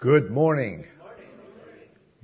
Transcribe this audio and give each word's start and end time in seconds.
Good 0.00 0.30
morning. 0.30 0.86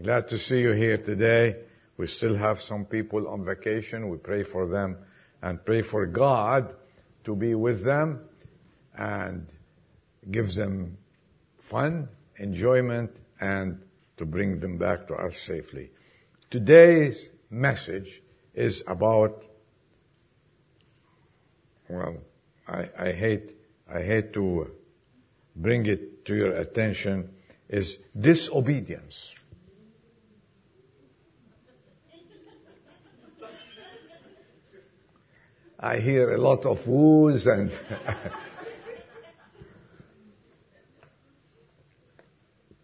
Glad 0.00 0.28
to 0.28 0.38
see 0.38 0.60
you 0.60 0.74
here 0.74 0.96
today. 0.96 1.56
We 1.96 2.06
still 2.06 2.36
have 2.36 2.60
some 2.60 2.84
people 2.84 3.26
on 3.26 3.44
vacation. 3.44 4.08
We 4.10 4.18
pray 4.18 4.44
for 4.44 4.68
them 4.68 4.98
and 5.42 5.58
pray 5.64 5.82
for 5.82 6.06
God 6.06 6.72
to 7.24 7.34
be 7.34 7.56
with 7.56 7.82
them 7.82 8.20
and 8.96 9.48
give 10.30 10.54
them 10.54 10.98
fun, 11.58 12.10
enjoyment, 12.36 13.10
and 13.40 13.82
to 14.18 14.24
bring 14.24 14.60
them 14.60 14.78
back 14.78 15.08
to 15.08 15.14
us 15.16 15.36
safely. 15.36 15.90
Today's 16.52 17.28
message 17.50 18.22
is 18.54 18.84
about, 18.86 19.46
well, 21.88 22.18
I, 22.68 22.88
I 22.96 23.10
hate, 23.10 23.56
I 23.92 24.00
hate 24.00 24.32
to 24.34 24.70
bring 25.56 25.86
it 25.86 26.24
to 26.26 26.36
your 26.36 26.52
attention, 26.52 27.30
is 27.74 27.98
disobedience. 28.18 29.34
I 35.80 35.98
hear 35.98 36.32
a 36.34 36.38
lot 36.38 36.64
of 36.66 36.86
woos 36.86 37.48
and 37.48 37.70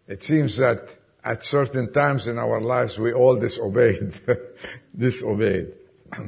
it 0.07 0.23
seems 0.23 0.57
that 0.57 0.89
at 1.23 1.45
certain 1.45 1.93
times 1.93 2.27
in 2.27 2.37
our 2.37 2.59
lives 2.59 2.99
we 2.99 3.13
all 3.13 3.39
disobeyed, 3.39 4.19
disobeyed. 4.97 5.71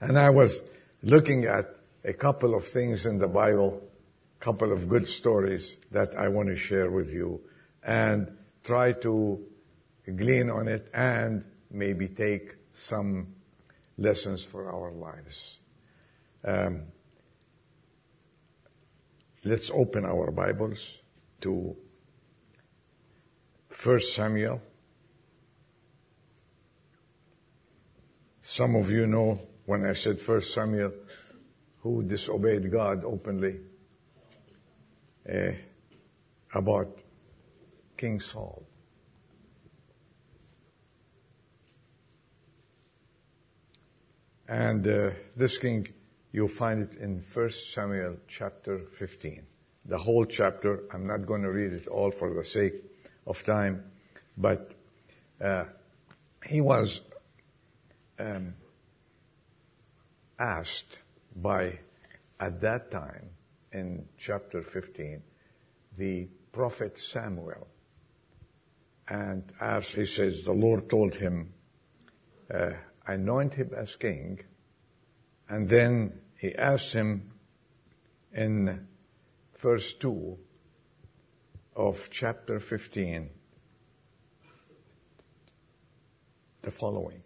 and 0.00 0.18
I 0.18 0.30
was 0.30 0.62
looking 1.02 1.44
at 1.44 1.76
a 2.04 2.14
couple 2.14 2.54
of 2.54 2.66
things 2.66 3.04
in 3.04 3.18
the 3.18 3.28
Bible, 3.28 3.82
couple 4.40 4.72
of 4.72 4.88
good 4.88 5.06
stories 5.06 5.76
that 5.90 6.16
I 6.16 6.28
want 6.28 6.48
to 6.48 6.56
share 6.56 6.90
with 6.90 7.12
you 7.12 7.40
and 7.82 8.30
try 8.62 8.92
to 8.92 9.44
glean 10.16 10.50
on 10.50 10.68
it 10.68 10.88
and 10.94 11.44
maybe 11.70 12.08
take 12.08 12.56
some 12.72 13.34
lessons 13.96 14.42
for 14.42 14.70
our 14.70 14.92
lives. 14.92 15.58
Um, 16.44 16.82
let's 19.44 19.70
open 19.70 20.04
our 20.04 20.30
Bibles 20.30 20.98
to 21.40 21.76
1 23.82 24.00
Samuel. 24.00 24.62
Some 28.40 28.76
of 28.76 28.90
you 28.90 29.06
know 29.06 29.38
when 29.66 29.84
I 29.84 29.92
said 29.92 30.20
1 30.26 30.40
Samuel, 30.40 30.92
who 31.80 32.02
disobeyed 32.02 32.70
God 32.72 33.04
openly 33.04 33.60
uh, 35.32 35.52
about 36.54 36.98
King 37.96 38.20
Saul. 38.20 38.64
And 44.48 44.86
uh, 44.86 45.10
this 45.36 45.58
king, 45.58 45.88
you'll 46.32 46.48
find 46.48 46.82
it 46.82 46.98
in 46.98 47.22
1 47.34 47.50
Samuel 47.50 48.16
chapter 48.26 48.80
15. 48.98 49.42
The 49.84 49.98
whole 49.98 50.24
chapter, 50.24 50.84
I'm 50.92 51.06
not 51.06 51.26
going 51.26 51.42
to 51.42 51.50
read 51.50 51.72
it 51.72 51.86
all 51.86 52.10
for 52.10 52.32
the 52.32 52.44
sake 52.44 52.82
of 53.26 53.44
time, 53.44 53.84
but 54.38 54.72
uh, 55.42 55.64
he 56.46 56.62
was 56.62 57.02
um, 58.18 58.54
asked 60.38 60.98
by, 61.36 61.78
at 62.40 62.60
that 62.62 62.90
time, 62.90 63.30
in 63.72 64.06
chapter 64.16 64.62
15, 64.62 65.22
the 65.96 66.28
prophet 66.52 66.98
Samuel. 66.98 67.68
And 69.08 69.44
as 69.60 69.88
he 69.88 70.04
says, 70.04 70.42
the 70.42 70.52
Lord 70.52 70.88
told 70.90 71.14
him, 71.14 71.52
uh, 72.52 72.70
anoint 73.06 73.54
him 73.54 73.70
as 73.76 73.96
king. 73.96 74.40
And 75.48 75.68
then 75.68 76.20
he 76.36 76.54
asked 76.54 76.92
him 76.92 77.32
in 78.34 78.86
verse 79.58 79.92
2 79.94 80.38
of 81.76 82.08
chapter 82.10 82.60
15 82.60 83.30
the 86.62 86.70
following. 86.70 87.22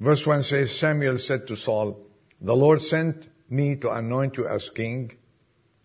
Verse 0.00 0.26
1 0.26 0.42
says, 0.42 0.76
Samuel 0.76 1.18
said 1.18 1.46
to 1.48 1.56
Saul, 1.56 2.06
The 2.40 2.54
Lord 2.54 2.80
sent 2.82 3.28
me 3.50 3.76
to 3.76 3.90
anoint 3.90 4.36
you 4.36 4.46
as 4.46 4.70
king 4.70 5.12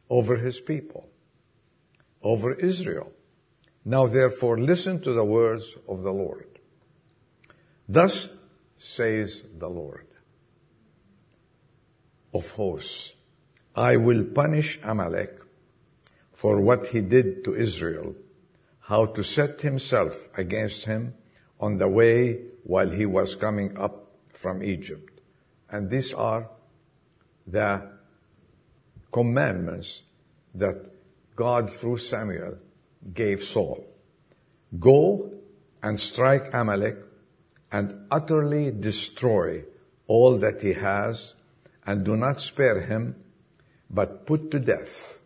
over 0.09 0.37
his 0.37 0.59
people, 0.59 1.09
over 2.21 2.53
Israel. 2.53 3.11
Now 3.85 4.07
therefore 4.07 4.59
listen 4.59 5.01
to 5.01 5.13
the 5.13 5.25
words 5.25 5.75
of 5.87 6.03
the 6.03 6.11
Lord. 6.11 6.47
Thus 7.87 8.29
says 8.77 9.43
the 9.57 9.69
Lord 9.69 10.07
of 12.33 12.49
hosts, 12.51 13.13
I 13.75 13.97
will 13.97 14.23
punish 14.23 14.79
Amalek 14.83 15.39
for 16.31 16.61
what 16.61 16.87
he 16.87 17.01
did 17.01 17.43
to 17.45 17.55
Israel, 17.55 18.15
how 18.79 19.05
to 19.05 19.23
set 19.23 19.61
himself 19.61 20.29
against 20.37 20.85
him 20.85 21.13
on 21.59 21.77
the 21.77 21.87
way 21.87 22.41
while 22.63 22.89
he 22.89 23.05
was 23.05 23.35
coming 23.35 23.77
up 23.77 24.11
from 24.29 24.63
Egypt. 24.63 25.21
And 25.69 25.89
these 25.89 26.13
are 26.13 26.49
the 27.47 27.89
commandments 29.11 30.01
that 30.55 30.77
God 31.35 31.71
through 31.71 31.97
Samuel 31.97 32.57
gave 33.13 33.43
Saul. 33.43 33.85
Go 34.79 35.31
and 35.81 35.99
strike 35.99 36.53
Amalek 36.53 36.97
and 37.71 38.07
utterly 38.11 38.71
destroy 38.71 39.63
all 40.07 40.39
that 40.39 40.61
he 40.61 40.73
has 40.73 41.33
and 41.85 42.05
do 42.05 42.15
not 42.15 42.39
spare 42.39 42.81
him, 42.81 43.15
but 43.89 44.25
put 44.25 44.51
to 44.51 44.59
death 44.59 45.19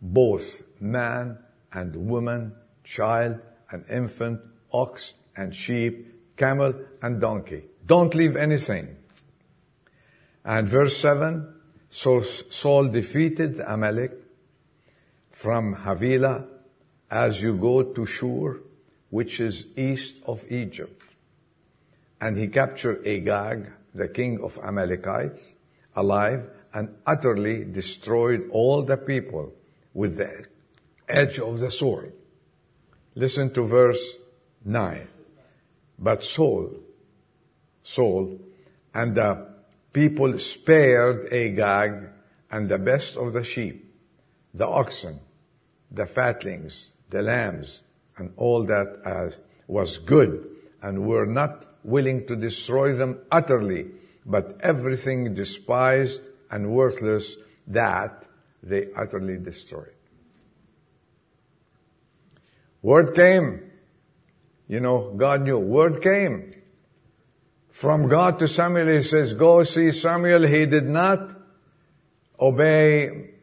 both 0.00 0.62
man 0.80 1.38
and 1.72 1.94
woman, 1.96 2.54
child 2.84 3.38
and 3.70 3.84
infant, 3.90 4.40
ox 4.72 5.14
and 5.36 5.54
sheep, 5.54 6.36
camel 6.36 6.74
and 7.02 7.20
donkey. 7.20 7.64
Don't 7.86 8.14
leave 8.14 8.36
anything. 8.36 8.97
And 10.48 10.66
verse 10.66 10.96
7, 10.96 11.54
so 11.90 12.22
Saul 12.22 12.88
defeated 12.88 13.60
Amalek 13.60 14.12
from 15.30 15.74
Havilah 15.74 16.46
as 17.10 17.40
you 17.40 17.56
go 17.56 17.82
to 17.82 18.06
Shur, 18.06 18.60
which 19.10 19.38
is 19.38 19.66
east 19.76 20.16
of 20.26 20.44
Egypt 20.50 20.98
and 22.20 22.36
he 22.36 22.48
captured 22.48 23.06
Agag, 23.06 23.70
the 23.94 24.08
king 24.08 24.40
of 24.42 24.58
Amalekites, 24.62 25.40
alive 25.94 26.48
and 26.74 26.94
utterly 27.06 27.64
destroyed 27.64 28.48
all 28.50 28.82
the 28.82 28.96
people 28.96 29.52
with 29.94 30.16
the 30.16 30.44
edge 31.08 31.38
of 31.38 31.58
the 31.60 31.70
sword. 31.70 32.12
Listen 33.14 33.52
to 33.54 33.66
verse 33.66 34.02
9. 34.64 35.08
But 35.98 36.22
Saul, 36.22 36.74
Saul, 37.82 38.38
and 38.94 39.14
the 39.14 39.47
people 39.98 40.38
spared 40.38 41.32
Agag 41.32 42.08
and 42.52 42.68
the 42.68 42.78
best 42.78 43.16
of 43.16 43.32
the 43.32 43.42
sheep, 43.42 43.92
the 44.54 44.66
oxen, 44.66 45.18
the 45.90 46.06
fatlings, 46.06 46.90
the 47.10 47.20
lambs, 47.20 47.82
and 48.16 48.32
all 48.36 48.64
that 48.66 49.00
as 49.04 49.36
was 49.66 49.98
good, 49.98 50.46
and 50.82 51.04
were 51.04 51.26
not 51.26 51.64
willing 51.82 52.28
to 52.28 52.36
destroy 52.36 52.94
them 52.94 53.18
utterly, 53.32 53.86
but 54.24 54.58
everything 54.60 55.34
despised 55.34 56.20
and 56.48 56.70
worthless 56.70 57.34
that 57.66 58.24
they 58.62 58.86
utterly 58.96 59.36
destroyed. 59.36 59.98
Word 62.82 63.16
came. 63.16 63.68
You 64.68 64.78
know, 64.78 65.12
God 65.16 65.42
knew. 65.42 65.58
Word 65.58 66.00
came. 66.02 66.54
From 67.78 68.08
God 68.08 68.40
to 68.40 68.48
Samuel, 68.48 68.88
he 68.88 69.02
says, 69.02 69.34
go 69.34 69.62
see 69.62 69.92
Samuel. 69.92 70.44
He 70.48 70.66
did 70.66 70.88
not 70.88 71.30
obey 72.40 73.34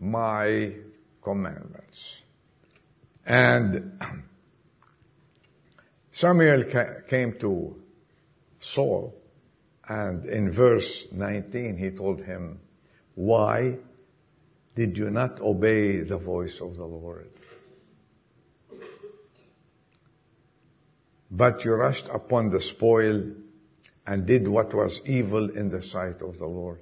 my 0.00 0.72
commandments. 1.22 2.16
And 3.24 4.00
Samuel 6.10 6.64
came 7.08 7.38
to 7.38 7.80
Saul 8.58 9.14
and 9.86 10.26
in 10.26 10.50
verse 10.50 11.06
19 11.12 11.76
he 11.76 11.90
told 11.90 12.22
him, 12.22 12.58
why 13.14 13.76
did 14.74 14.98
you 14.98 15.10
not 15.10 15.40
obey 15.40 16.00
the 16.00 16.16
voice 16.16 16.60
of 16.60 16.74
the 16.74 16.84
Lord? 16.84 17.30
But 21.30 21.64
you 21.64 21.74
rushed 21.74 22.08
upon 22.08 22.50
the 22.50 22.60
spoil 22.60 23.24
and 24.06 24.26
did 24.26 24.46
what 24.46 24.72
was 24.72 25.00
evil 25.04 25.50
in 25.50 25.68
the 25.70 25.82
sight 25.82 26.22
of 26.22 26.38
the 26.38 26.46
Lord. 26.46 26.80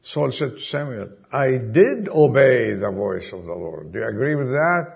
Saul 0.00 0.30
said 0.32 0.56
to 0.56 0.60
Samuel, 0.60 1.10
I 1.30 1.58
did 1.58 2.08
obey 2.08 2.72
the 2.72 2.90
voice 2.90 3.30
of 3.32 3.44
the 3.44 3.52
Lord. 3.52 3.92
Do 3.92 3.98
you 3.98 4.06
agree 4.06 4.34
with 4.34 4.50
that? 4.52 4.94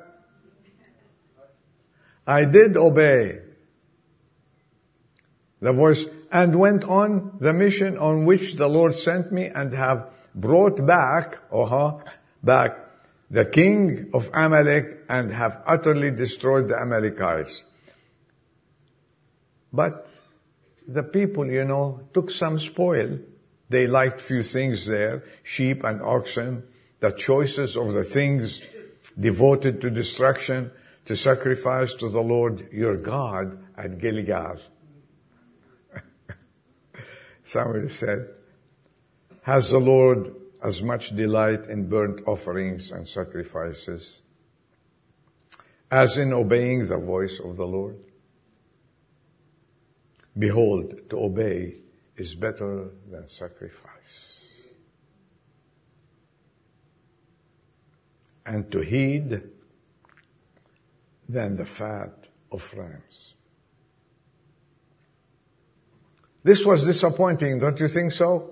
I 2.27 2.47
did 2.47 2.77
obey 2.77 3.41
the 5.61 5.73
voice 5.73 6.07
and 6.31 6.59
went 6.59 6.85
on 6.85 7.37
the 7.41 7.53
mission 7.53 7.99
on 7.99 8.25
which 8.25 8.55
the 8.55 8.69
Lord 8.69 8.95
sent 8.95 9.31
me 9.31 9.47
and 9.47 9.75
have 9.75 10.09
brought 10.35 10.85
back, 10.87 11.39
uh-huh, 11.53 11.99
back 12.43 12.82
the 13.33 13.47
king 13.47 14.11
of 14.13 14.29
Amalek 14.35 15.05
and 15.09 15.33
have 15.33 15.63
utterly 15.67 16.11
destroyed 16.11 16.69
the 16.69 16.79
Amalekites. 16.79 17.65
But 19.73 20.07
the 20.87 21.03
people, 21.03 21.47
you 21.51 21.65
know, 21.65 22.09
took 22.13 22.31
some 22.31 22.59
spoil. 22.59 23.19
They 23.71 23.87
liked 23.87 24.21
few 24.21 24.43
things 24.43 24.87
there, 24.87 25.25
sheep 25.45 25.83
and 25.83 26.03
oxen, 26.03 26.65
the 27.01 27.11
choices 27.11 27.75
of 27.75 27.95
the 27.95 28.05
things 28.05 28.61
devoted 29.19 29.81
to 29.81 29.89
destruction, 29.89 30.71
to 31.07 31.17
sacrifice 31.17 31.95
to 31.95 32.11
the 32.11 32.21
Lord 32.21 32.69
your 32.71 32.99
God 32.99 33.65
at 33.79 33.99
Gilgal. 33.99 34.59
Somebody 37.45 37.89
said, 37.89 38.29
has 39.41 39.71
the 39.71 39.79
Lord 39.79 40.35
as 40.63 40.83
much 40.83 41.15
delight 41.17 41.65
in 41.69 41.89
burnt 41.89 42.21
offerings 42.27 42.91
and 42.91 43.07
sacrifices 43.07 44.21
as 45.91 46.17
in 46.17 46.33
obeying 46.33 46.87
the 46.87 46.97
voice 46.97 47.41
of 47.45 47.57
the 47.57 47.67
Lord? 47.67 47.99
Behold, 50.39 50.95
to 51.11 51.19
obey 51.19 51.77
is 52.17 52.35
better 52.35 52.91
than 53.11 53.29
sacrifice. 53.29 54.41
And 58.47 58.71
to 58.73 58.81
heed 58.81 59.43
than 61.29 61.57
the 61.57 61.67
fat 61.67 62.29
of 62.51 62.75
rams. 62.75 63.35
This 66.43 66.65
was 66.65 66.85
disappointing, 66.85 67.61
don't 67.61 67.79
you 67.79 67.89
think 67.89 68.13
so? 68.13 68.52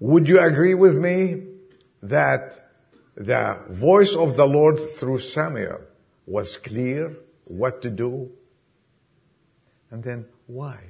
Would 0.00 0.28
you 0.28 0.40
agree 0.40 0.74
with 0.74 0.96
me 0.96 1.44
that 2.02 2.70
the 3.14 3.58
voice 3.68 4.14
of 4.14 4.36
the 4.36 4.46
Lord 4.46 4.80
through 4.80 5.20
Samuel 5.20 5.80
was 6.26 6.56
clear 6.56 7.16
what 7.44 7.82
to 7.82 7.90
do? 7.90 8.30
And 9.90 10.02
then 10.02 10.26
why 10.46 10.80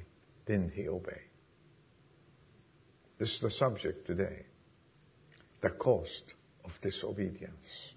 didn't 0.45 0.73
he 0.73 0.87
obey? 0.87 1.21
This 3.17 3.35
is 3.35 3.39
the 3.39 3.49
subject 3.49 4.05
today. 4.07 4.45
The 5.61 5.69
cost 5.69 6.33
of 6.63 6.79
disobedience. 6.81 7.93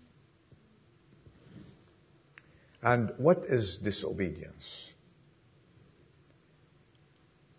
And 2.83 3.13
what 3.17 3.45
is 3.49 3.79
disobedience? 3.79 4.91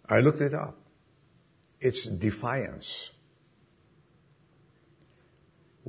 I 0.08 0.22
looked 0.22 0.42
it 0.42 0.54
up. 0.54 0.78
It's 1.82 2.04
defiance. 2.06 3.10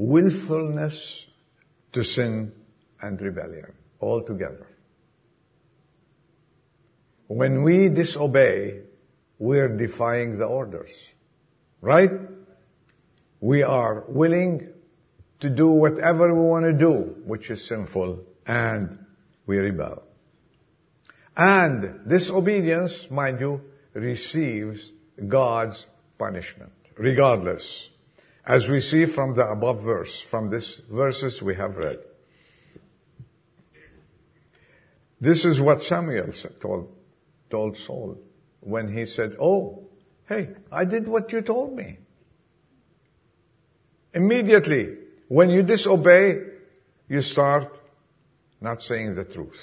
Willfulness 0.01 1.27
to 1.93 2.03
sin 2.03 2.53
and 3.03 3.21
rebellion 3.21 3.75
all 3.99 4.23
together. 4.23 4.67
When 7.27 7.63
we 7.63 7.91
disobey, 7.91 8.81
we're 9.39 9.69
defying 9.69 10.39
the 10.39 10.47
orders. 10.47 10.91
Right? 11.83 12.13
We 13.41 13.63
are 13.63 14.05
willing 14.09 14.71
to 15.41 15.51
do 15.51 15.69
whatever 15.69 16.35
we 16.35 16.49
want 16.49 16.65
to 16.65 16.73
do, 16.73 17.17
which 17.27 17.51
is 17.51 17.63
sinful, 17.63 18.25
and 18.47 19.05
we 19.45 19.59
rebel. 19.59 20.03
And 21.37 22.09
disobedience, 22.09 23.11
mind 23.11 23.39
you, 23.41 23.61
receives 23.93 24.93
God's 25.29 25.87
punishment, 26.19 26.73
regardless. 26.97 27.91
As 28.47 28.69
we 28.69 28.81
see 28.81 29.07
from 29.07 29.35
the 29.35 29.47
above 29.47 29.83
verse, 29.83 30.21
from 30.21 30.51
this 30.51 30.81
verses 30.89 31.43
we 31.43 31.55
have 31.55 31.77
read. 31.77 31.99
This 35.21 35.45
is 35.45 35.61
what 35.61 35.83
Samuel 35.83 36.33
told, 36.61 36.97
told 37.51 37.77
Saul 37.77 38.19
when 38.61 38.97
he 38.97 39.05
said, 39.05 39.37
Oh, 39.39 39.89
hey, 40.29 40.51
I 40.73 40.85
did 40.85 41.07
what 41.07 41.31
you 41.33 41.43
told 41.43 41.77
me. 41.77 41.99
Immediately, 44.15 44.97
when 45.29 45.51
you 45.51 45.63
disobey, 45.63 46.39
you 47.09 47.21
start 47.21 47.79
not 48.61 48.83
saying 48.83 49.15
the 49.15 49.25
truth. 49.25 49.61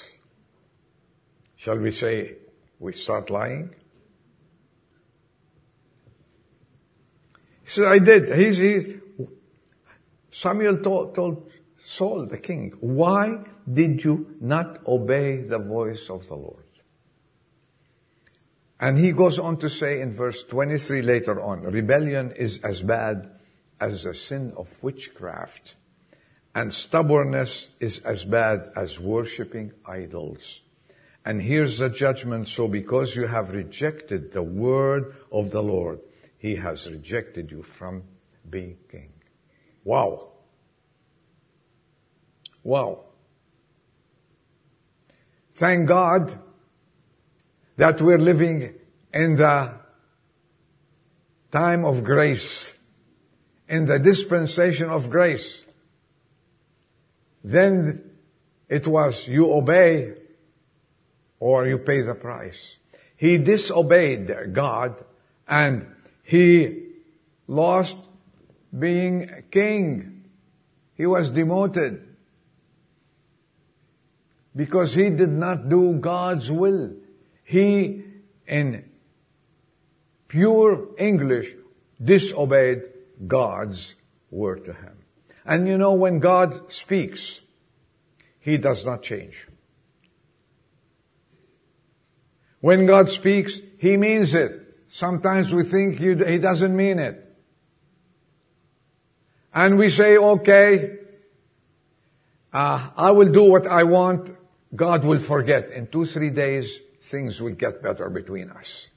Shall 1.56 1.78
we 1.78 1.90
say 1.90 2.36
we 2.78 2.92
start 2.92 3.30
lying? 3.30 3.74
He 7.68 7.72
said, 7.74 7.84
I 7.84 7.98
did. 7.98 8.34
He's, 8.34 8.56
he, 8.56 8.96
Samuel 10.30 10.78
told, 10.78 11.14
told 11.14 11.50
Saul, 11.84 12.24
the 12.24 12.38
king, 12.38 12.72
why 12.80 13.44
did 13.70 14.02
you 14.02 14.36
not 14.40 14.86
obey 14.86 15.42
the 15.42 15.58
voice 15.58 16.08
of 16.08 16.26
the 16.28 16.34
Lord? 16.34 16.64
And 18.80 18.96
he 18.96 19.12
goes 19.12 19.38
on 19.38 19.58
to 19.58 19.68
say 19.68 20.00
in 20.00 20.12
verse 20.12 20.44
23 20.44 21.02
later 21.02 21.42
on, 21.42 21.60
rebellion 21.60 22.32
is 22.32 22.60
as 22.64 22.80
bad 22.80 23.38
as 23.78 24.04
the 24.04 24.14
sin 24.14 24.54
of 24.56 24.82
witchcraft, 24.82 25.74
and 26.54 26.72
stubbornness 26.72 27.68
is 27.80 27.98
as 27.98 28.24
bad 28.24 28.72
as 28.76 28.98
worshipping 28.98 29.72
idols. 29.84 30.62
And 31.22 31.42
here's 31.42 31.76
the 31.76 31.90
judgment. 31.90 32.48
So 32.48 32.66
because 32.66 33.14
you 33.14 33.26
have 33.26 33.50
rejected 33.50 34.32
the 34.32 34.42
word 34.42 35.16
of 35.30 35.50
the 35.50 35.62
Lord, 35.62 36.00
he 36.38 36.54
has 36.56 36.90
rejected 36.90 37.50
you 37.50 37.62
from 37.62 38.04
being 38.48 38.76
king. 38.90 39.12
Wow. 39.84 40.28
Wow. 42.62 43.04
Thank 45.54 45.88
God 45.88 46.38
that 47.76 48.00
we're 48.00 48.18
living 48.18 48.74
in 49.12 49.36
the 49.36 49.74
time 51.50 51.84
of 51.84 52.04
grace, 52.04 52.70
in 53.68 53.86
the 53.86 53.98
dispensation 53.98 54.88
of 54.90 55.10
grace. 55.10 55.62
Then 57.42 58.10
it 58.68 58.86
was 58.86 59.26
you 59.26 59.52
obey 59.52 60.14
or 61.40 61.66
you 61.66 61.78
pay 61.78 62.02
the 62.02 62.14
price. 62.14 62.76
He 63.16 63.38
disobeyed 63.38 64.52
God 64.52 65.04
and 65.48 65.86
he 66.28 66.82
lost 67.46 67.96
being 68.78 69.30
king. 69.50 70.24
He 70.94 71.06
was 71.06 71.30
demoted 71.30 72.06
because 74.54 74.92
he 74.92 75.08
did 75.08 75.30
not 75.30 75.70
do 75.70 75.94
God's 75.94 76.52
will. 76.52 76.96
He, 77.44 78.04
in 78.46 78.84
pure 80.28 80.88
English, 80.98 81.54
disobeyed 81.98 82.82
God's 83.26 83.94
word 84.30 84.66
to 84.66 84.74
him. 84.74 84.98
And 85.46 85.66
you 85.66 85.78
know, 85.78 85.94
when 85.94 86.18
God 86.18 86.70
speaks, 86.70 87.40
He 88.38 88.58
does 88.58 88.84
not 88.84 89.02
change. 89.02 89.48
When 92.60 92.84
God 92.84 93.08
speaks, 93.08 93.58
He 93.78 93.96
means 93.96 94.34
it. 94.34 94.67
Sometimes 94.88 95.52
we 95.52 95.64
think 95.64 95.98
he 95.98 96.38
doesn't 96.38 96.74
mean 96.74 96.98
it. 96.98 97.24
And 99.52 99.78
we 99.78 99.90
say, 99.90 100.16
okay, 100.16 100.96
uh, 102.52 102.90
I 102.96 103.10
will 103.10 103.30
do 103.30 103.44
what 103.50 103.66
I 103.66 103.84
want. 103.84 104.34
God 104.74 105.04
will 105.04 105.18
forget. 105.18 105.70
In 105.70 105.86
two, 105.86 106.06
three 106.06 106.30
days, 106.30 106.80
things 107.02 107.40
will 107.40 107.54
get 107.54 107.82
better 107.82 108.08
between 108.08 108.50
us. 108.50 108.88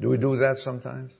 Do 0.00 0.08
we 0.08 0.16
do 0.16 0.36
that 0.38 0.58
sometimes? 0.58 1.12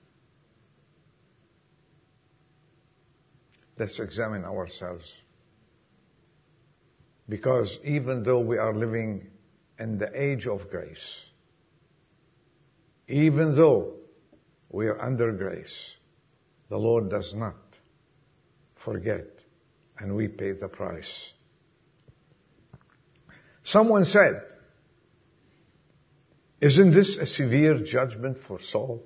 Let's 3.79 3.99
examine 4.01 4.45
ourselves. 4.45 5.13
Because 7.29 7.79
even 7.85 8.23
though 8.23 8.41
we 8.41 8.59
are 8.59 8.75
living 8.75 9.29
in 9.79 9.99
the 9.99 10.11
age 10.15 10.47
of 10.47 10.71
grace, 10.71 11.25
even 13.09 13.55
though 13.55 13.95
we 14.71 14.87
are 14.87 15.01
under 15.01 15.33
grace, 15.33 15.97
the 16.69 16.79
Lord 16.79 17.11
does 17.11 17.35
not 17.35 17.57
forget 18.75 19.27
and 19.99 20.17
we 20.17 20.29
pay 20.29 20.53
the 20.53 20.69
price. 20.69 21.33
Someone 23.63 24.05
said, 24.05 24.43
isn't 26.61 26.91
this 26.93 27.19
a 27.19 27.27
severe 27.27 27.79
judgment 27.79 28.39
for 28.39 28.61
Saul? 28.61 29.05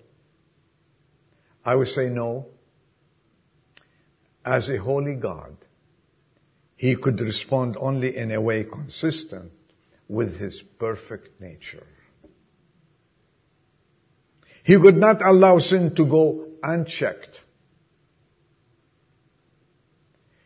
I 1.65 1.75
would 1.75 1.89
say 1.89 2.09
no. 2.09 2.47
As 4.45 4.71
a 4.71 4.79
holy 4.79 5.15
God, 5.15 5.57
he 6.77 6.95
could 6.95 7.21
respond 7.21 7.77
only 7.81 8.17
in 8.17 8.31
a 8.31 8.41
way 8.41 8.65
consistent 8.65 9.53
with 10.09 10.39
his 10.39 10.63
perfect 10.63 11.41
nature. 11.41 11.87
He 14.69 14.79
could 14.79 14.99
not 14.99 15.23
allow 15.23 15.57
sin 15.57 15.95
to 15.95 16.05
go 16.05 16.47
unchecked. 16.63 17.41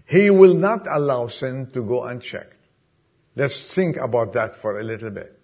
He 0.07 0.31
will 0.31 0.55
not 0.55 0.87
allow 0.89 1.27
sin 1.27 1.73
to 1.73 1.83
go 1.83 2.05
unchecked. 2.05 2.55
Let's 3.35 3.75
think 3.75 3.97
about 3.97 4.35
that 4.35 4.55
for 4.55 4.79
a 4.79 4.85
little 4.85 5.11
bit. 5.11 5.37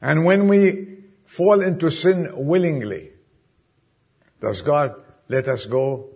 And 0.00 0.24
when 0.24 0.46
we 0.46 0.98
fall 1.24 1.62
into 1.62 1.90
sin 1.90 2.28
willingly, 2.32 3.10
does 4.40 4.62
God 4.62 4.94
let 5.26 5.48
us 5.48 5.66
go, 5.66 6.10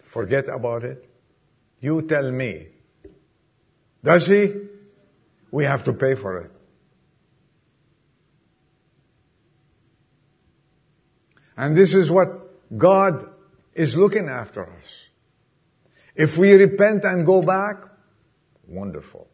forget 0.00 0.48
about 0.48 0.84
it? 0.84 1.06
You 1.80 2.00
tell 2.08 2.32
me. 2.32 2.68
Does 4.02 4.26
He? 4.26 4.54
We 5.50 5.64
have 5.64 5.84
to 5.84 5.92
pay 5.92 6.14
for 6.14 6.38
it. 6.38 6.50
And 11.60 11.76
this 11.76 11.94
is 11.94 12.10
what 12.10 12.78
God 12.78 13.28
is 13.74 13.94
looking 13.94 14.30
after 14.30 14.62
us. 14.62 14.86
If 16.14 16.38
we 16.38 16.54
repent 16.54 17.04
and 17.04 17.26
go 17.26 17.42
back, 17.42 17.84
wonderful. 18.66 19.28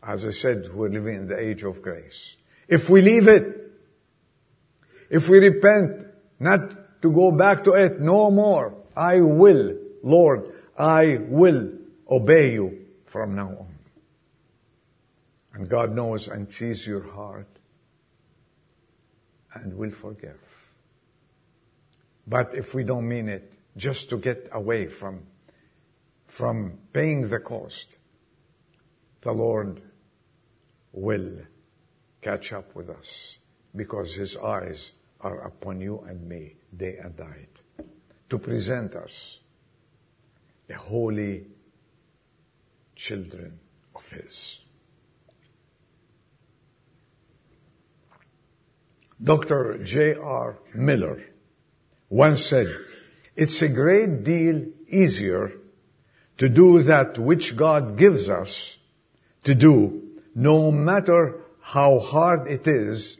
As 0.00 0.24
I 0.24 0.30
said, 0.30 0.72
we're 0.72 0.90
living 0.90 1.16
in 1.16 1.26
the 1.26 1.36
age 1.36 1.64
of 1.64 1.82
grace. 1.82 2.36
If 2.68 2.88
we 2.88 3.02
leave 3.02 3.26
it, 3.26 3.72
if 5.10 5.28
we 5.28 5.40
repent, 5.40 6.06
not 6.38 7.02
to 7.02 7.10
go 7.10 7.32
back 7.32 7.64
to 7.64 7.72
it 7.72 8.00
no 8.00 8.30
more, 8.30 8.72
I 8.96 9.22
will, 9.22 9.76
Lord, 10.04 10.52
I 10.78 11.18
will 11.20 11.72
obey 12.08 12.52
you 12.52 12.86
from 13.06 13.34
now 13.34 13.48
on. 13.48 13.74
And 15.54 15.68
God 15.68 15.96
knows 15.96 16.28
and 16.28 16.52
sees 16.52 16.86
your 16.86 17.02
heart 17.02 17.48
and 19.52 19.76
will 19.76 19.90
forgive. 19.90 20.38
But 22.26 22.54
if 22.54 22.74
we 22.74 22.84
don't 22.84 23.08
mean 23.08 23.28
it, 23.28 23.52
just 23.76 24.10
to 24.10 24.18
get 24.18 24.48
away 24.52 24.86
from, 24.86 25.22
from 26.28 26.78
paying 26.92 27.28
the 27.28 27.40
cost, 27.40 27.96
the 29.22 29.32
Lord 29.32 29.82
will 30.92 31.38
catch 32.20 32.52
up 32.52 32.74
with 32.74 32.90
us 32.90 33.38
because 33.74 34.14
His 34.14 34.36
eyes 34.36 34.92
are 35.20 35.46
upon 35.46 35.80
you 35.80 36.04
and 36.08 36.28
me 36.28 36.54
day 36.76 36.98
and 37.02 37.18
night 37.18 37.48
to 38.30 38.38
present 38.38 38.94
us 38.94 39.40
a 40.68 40.74
holy 40.74 41.46
children 42.94 43.58
of 43.94 44.08
His. 44.10 44.60
Dr. 49.22 49.78
J.R. 49.84 50.58
Miller 50.74 51.31
once 52.12 52.44
said, 52.44 52.68
it's 53.34 53.62
a 53.62 53.68
great 53.68 54.22
deal 54.22 54.66
easier 54.86 55.50
to 56.36 56.46
do 56.46 56.82
that 56.82 57.18
which 57.18 57.56
God 57.56 57.96
gives 57.96 58.28
us 58.28 58.76
to 59.44 59.54
do, 59.54 60.20
no 60.34 60.70
matter 60.70 61.40
how 61.62 61.98
hard 61.98 62.50
it 62.50 62.66
is, 62.66 63.16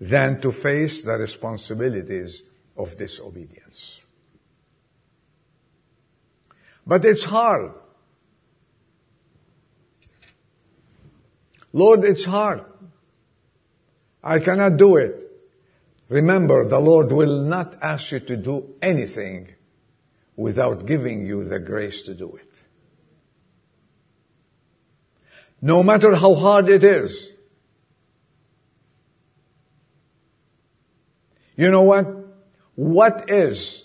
than 0.00 0.40
to 0.40 0.50
face 0.50 1.02
the 1.02 1.12
responsibilities 1.12 2.42
of 2.76 2.98
disobedience. 2.98 4.00
But 6.84 7.04
it's 7.04 7.22
hard. 7.22 7.70
Lord, 11.72 12.04
it's 12.04 12.24
hard. 12.24 12.64
I 14.20 14.40
cannot 14.40 14.78
do 14.78 14.96
it. 14.96 15.31
Remember, 16.12 16.68
the 16.68 16.78
Lord 16.78 17.10
will 17.10 17.40
not 17.40 17.76
ask 17.80 18.12
you 18.12 18.20
to 18.20 18.36
do 18.36 18.74
anything 18.82 19.48
without 20.36 20.84
giving 20.84 21.24
you 21.24 21.44
the 21.44 21.58
grace 21.58 22.02
to 22.02 22.12
do 22.12 22.36
it. 22.36 22.52
No 25.62 25.82
matter 25.82 26.14
how 26.14 26.34
hard 26.34 26.68
it 26.68 26.84
is. 26.84 27.30
You 31.56 31.70
know 31.70 31.84
what? 31.84 32.06
What 32.74 33.30
is 33.30 33.82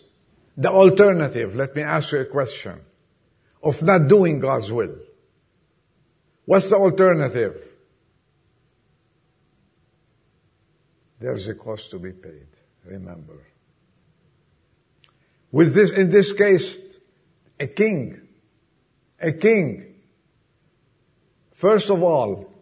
the 0.57 0.69
alternative? 0.69 1.55
Let 1.55 1.77
me 1.77 1.83
ask 1.83 2.11
you 2.11 2.19
a 2.19 2.25
question. 2.25 2.81
Of 3.63 3.81
not 3.83 4.09
doing 4.09 4.39
God's 4.39 4.69
will. 4.69 4.97
What's 6.43 6.67
the 6.67 6.75
alternative? 6.75 7.66
There's 11.19 11.47
a 11.47 11.55
cost 11.55 11.91
to 11.91 11.99
be 11.99 12.11
paid. 12.11 12.47
Remember. 12.85 13.45
With 15.51 15.73
this, 15.73 15.91
in 15.91 16.09
this 16.09 16.33
case, 16.33 16.77
a 17.59 17.67
king, 17.67 18.21
a 19.19 19.31
king, 19.31 19.95
first 21.51 21.89
of 21.89 22.03
all, 22.03 22.53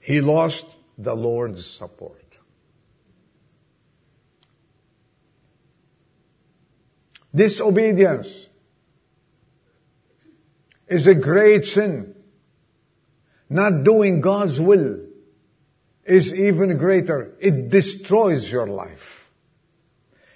he 0.00 0.20
lost 0.20 0.64
the 0.96 1.14
Lord's 1.14 1.66
support. 1.66 2.24
Disobedience 7.34 8.46
is 10.88 11.06
a 11.06 11.14
great 11.14 11.66
sin. 11.66 12.14
Not 13.50 13.84
doing 13.84 14.20
God's 14.20 14.58
will 14.58 15.07
is 16.08 16.34
even 16.34 16.76
greater. 16.78 17.34
It 17.38 17.68
destroys 17.68 18.50
your 18.50 18.66
life. 18.66 19.30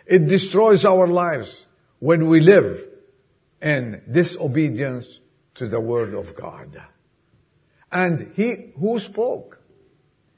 It 0.07 0.26
destroys 0.29 0.85
our 0.85 1.07
lives 1.07 1.64
when 1.99 2.29
we 2.29 2.41
live 2.41 2.85
in 3.61 4.02
disobedience 4.11 5.21
to 5.55 5.69
the 5.69 5.81
word 5.81 6.14
of 6.14 6.35
God. 6.37 6.83
And 7.91 8.33
he 8.35 8.73
who 8.79 8.99
spoke, 8.99 9.61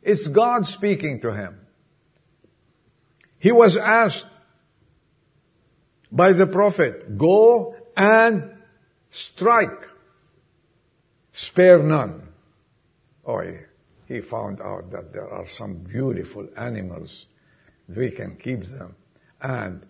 it's 0.02 0.28
God 0.28 0.66
speaking 0.66 1.20
to 1.22 1.32
him. 1.32 1.60
He 3.38 3.52
was 3.52 3.76
asked 3.76 4.26
by 6.12 6.32
the 6.32 6.46
prophet, 6.46 7.18
go 7.18 7.76
and 7.96 8.50
strike. 9.10 9.88
Spare 11.32 11.82
none. 11.82 12.28
Oh, 13.26 13.42
he 14.06 14.20
found 14.20 14.60
out 14.60 14.90
that 14.90 15.12
there 15.12 15.28
are 15.28 15.46
some 15.46 15.78
beautiful 15.78 16.48
animals. 16.56 17.26
We 17.88 18.10
can 18.10 18.36
keep 18.36 18.64
them. 18.64 18.94
And 19.40 19.84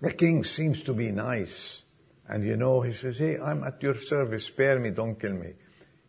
the 0.00 0.12
king 0.12 0.44
seems 0.44 0.82
to 0.84 0.92
be 0.94 1.10
nice. 1.10 1.82
And 2.28 2.44
you 2.44 2.56
know, 2.56 2.80
he 2.80 2.92
says, 2.92 3.18
hey, 3.18 3.38
I'm 3.38 3.64
at 3.64 3.82
your 3.82 3.96
service. 3.96 4.46
Spare 4.46 4.78
me. 4.78 4.90
Don't 4.90 5.18
kill 5.18 5.32
me. 5.32 5.52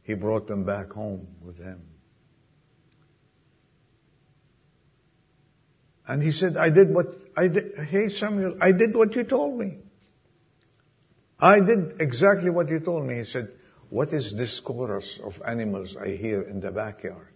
He 0.03 0.13
brought 0.13 0.47
them 0.47 0.63
back 0.63 0.91
home 0.91 1.27
with 1.41 1.57
him. 1.57 1.81
And 6.07 6.21
he 6.21 6.31
said, 6.31 6.57
I 6.57 6.69
did 6.69 6.93
what, 6.93 7.15
I 7.37 7.47
did, 7.47 7.75
hey 7.89 8.09
Samuel, 8.09 8.57
I 8.59 8.73
did 8.73 8.93
what 8.93 9.15
you 9.15 9.23
told 9.23 9.57
me. 9.57 9.77
I 11.39 11.61
did 11.61 12.01
exactly 12.01 12.49
what 12.49 12.69
you 12.69 12.79
told 12.79 13.05
me. 13.05 13.15
He 13.15 13.23
said, 13.23 13.49
what 13.93 14.11
is 14.11 14.33
this 14.33 14.59
chorus 14.59 15.19
of 15.23 15.39
animals 15.45 15.95
I 15.95 16.15
hear 16.15 16.41
in 16.41 16.59
the 16.59 16.71
backyard? 16.71 17.27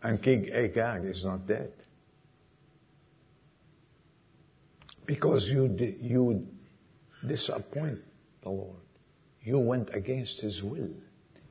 And 0.00 0.22
King 0.22 0.48
Agag 0.52 1.06
is 1.06 1.24
not 1.24 1.44
dead. 1.48 1.72
Because 5.06 5.50
you, 5.50 5.64
you 6.00 6.46
disappoint 7.26 7.98
the 8.42 8.50
Lord. 8.50 8.86
You 9.42 9.58
went 9.58 9.90
against 9.92 10.40
His 10.40 10.62
will. 10.62 10.94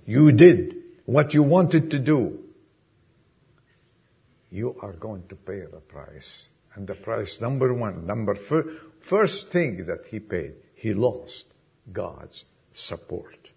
You 0.06 0.32
did 0.32 0.78
what 1.04 1.34
you 1.34 1.44
wanted 1.44 1.92
to 1.92 2.00
do. 2.00 2.40
You 4.50 4.78
are 4.82 4.94
going 4.94 5.28
to 5.28 5.36
pay 5.36 5.66
the 5.70 5.82
price. 5.82 6.44
And 6.74 6.88
the 6.88 6.96
price, 6.96 7.42
number 7.42 7.74
one, 7.74 8.06
number 8.06 8.34
fir- 8.34 8.72
first 9.08 9.50
thing 9.50 9.86
that 9.86 10.06
he 10.12 10.20
paid, 10.20 10.56
he 10.76 10.94
lost 10.94 11.46
God's 11.92 12.44
support. 12.74 13.52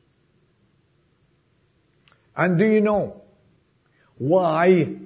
And 2.36 2.56
do 2.56 2.64
you 2.64 2.80
know 2.80 3.22
why 4.16 4.96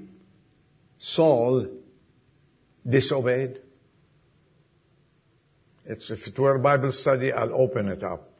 Saul 0.99 1.67
disobeyed? 2.87 3.61
It's, 5.87 6.11
if 6.11 6.27
it 6.27 6.39
were 6.39 6.59
Bible 6.59 6.93
study, 6.93 7.33
I'll 7.33 7.55
open 7.55 7.89
it 7.89 8.03
up. 8.03 8.31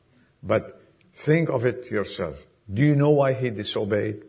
But 0.43 0.81
think 1.15 1.49
of 1.49 1.65
it 1.65 1.91
yourself. 1.91 2.37
Do 2.73 2.83
you 2.83 2.97
know 2.97 3.11
why 3.11 3.33
he 3.33 3.51
disobeyed? 3.51 4.25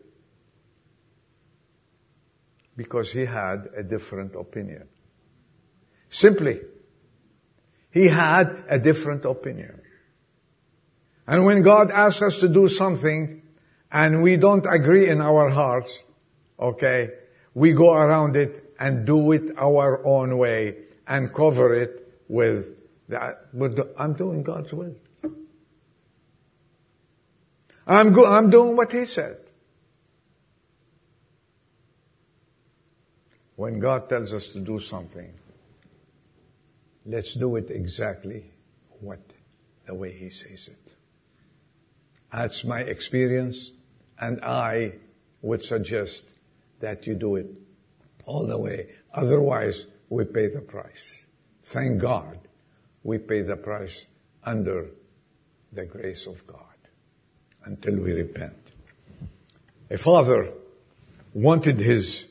Because 2.76 3.12
he 3.12 3.24
had 3.26 3.68
a 3.76 3.82
different 3.82 4.34
opinion. 4.34 4.88
Simply. 6.08 6.60
He 7.96 8.08
had 8.08 8.64
a 8.68 8.78
different 8.78 9.24
opinion. 9.24 9.80
And 11.26 11.46
when 11.46 11.62
God 11.62 11.90
asks 11.90 12.20
us 12.20 12.40
to 12.40 12.48
do 12.48 12.68
something 12.68 13.40
and 13.90 14.22
we 14.22 14.36
don't 14.36 14.66
agree 14.66 15.08
in 15.08 15.22
our 15.22 15.48
hearts, 15.48 16.02
okay, 16.60 17.12
we 17.54 17.72
go 17.72 17.94
around 17.94 18.36
it 18.36 18.74
and 18.78 19.06
do 19.06 19.32
it 19.32 19.44
our 19.56 20.06
own 20.06 20.36
way 20.36 20.76
and 21.06 21.32
cover 21.32 21.72
it 21.72 22.12
with 22.28 22.66
that. 23.08 23.48
But 23.58 23.94
I'm 23.96 24.12
doing 24.12 24.42
God's 24.42 24.74
will. 24.74 24.94
I'm, 27.86 28.12
go- 28.12 28.30
I'm 28.30 28.50
doing 28.50 28.76
what 28.76 28.92
He 28.92 29.06
said. 29.06 29.38
When 33.54 33.80
God 33.80 34.10
tells 34.10 34.34
us 34.34 34.48
to 34.48 34.60
do 34.60 34.80
something, 34.80 35.32
let's 37.06 37.34
do 37.34 37.56
it 37.56 37.70
exactly 37.70 38.50
what 39.00 39.20
the 39.86 39.94
way 39.94 40.12
He 40.12 40.30
says 40.30 40.68
it. 40.68 40.92
That's 42.32 42.64
my 42.64 42.80
experience, 42.80 43.70
and 44.18 44.42
I 44.42 44.94
would 45.42 45.64
suggest 45.64 46.24
that 46.80 47.06
you 47.06 47.14
do 47.14 47.36
it 47.36 47.46
all 48.24 48.46
the 48.46 48.58
way. 48.58 48.88
Otherwise, 49.14 49.86
we 50.08 50.24
pay 50.24 50.48
the 50.48 50.60
price. 50.60 51.24
Thank 51.64 52.00
God 52.00 52.38
we 53.02 53.18
pay 53.18 53.42
the 53.42 53.56
price 53.56 54.06
under 54.42 54.88
the 55.72 55.84
grace 55.84 56.26
of 56.26 56.46
God 56.46 56.60
until 57.64 57.96
we 57.96 58.12
repent. 58.12 58.56
A 59.90 59.98
father 59.98 60.52
wanted 61.32 61.78
his, 61.78 62.26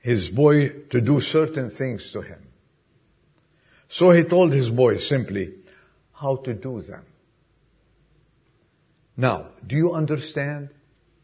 his 0.00 0.28
boy 0.28 0.68
to 0.90 1.00
do 1.00 1.20
certain 1.20 1.70
things 1.70 2.10
to 2.12 2.20
him. 2.20 2.47
So 3.88 4.10
he 4.10 4.22
told 4.22 4.52
his 4.52 4.70
boy 4.70 4.98
simply 4.98 5.54
how 6.12 6.36
to 6.36 6.52
do 6.52 6.82
them. 6.82 7.04
Now, 9.16 9.48
do 9.66 9.76
you 9.76 9.94
understand? 9.94 10.68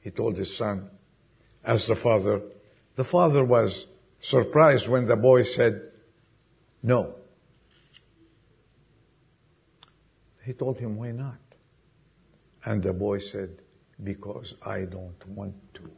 He 0.00 0.10
told 0.10 0.36
his 0.36 0.54
son, 0.56 0.90
as 1.62 1.86
the 1.86 1.94
father. 1.94 2.42
The 2.96 3.04
father 3.04 3.44
was 3.44 3.86
surprised 4.18 4.88
when 4.88 5.06
the 5.06 5.16
boy 5.16 5.42
said, 5.42 5.80
no. 6.82 7.14
He 10.44 10.52
told 10.52 10.78
him, 10.78 10.96
why 10.96 11.12
not? 11.12 11.38
And 12.64 12.82
the 12.82 12.92
boy 12.92 13.18
said, 13.18 13.50
because 14.02 14.54
I 14.64 14.82
don't 14.82 15.26
want 15.28 15.54
to. 15.74 15.90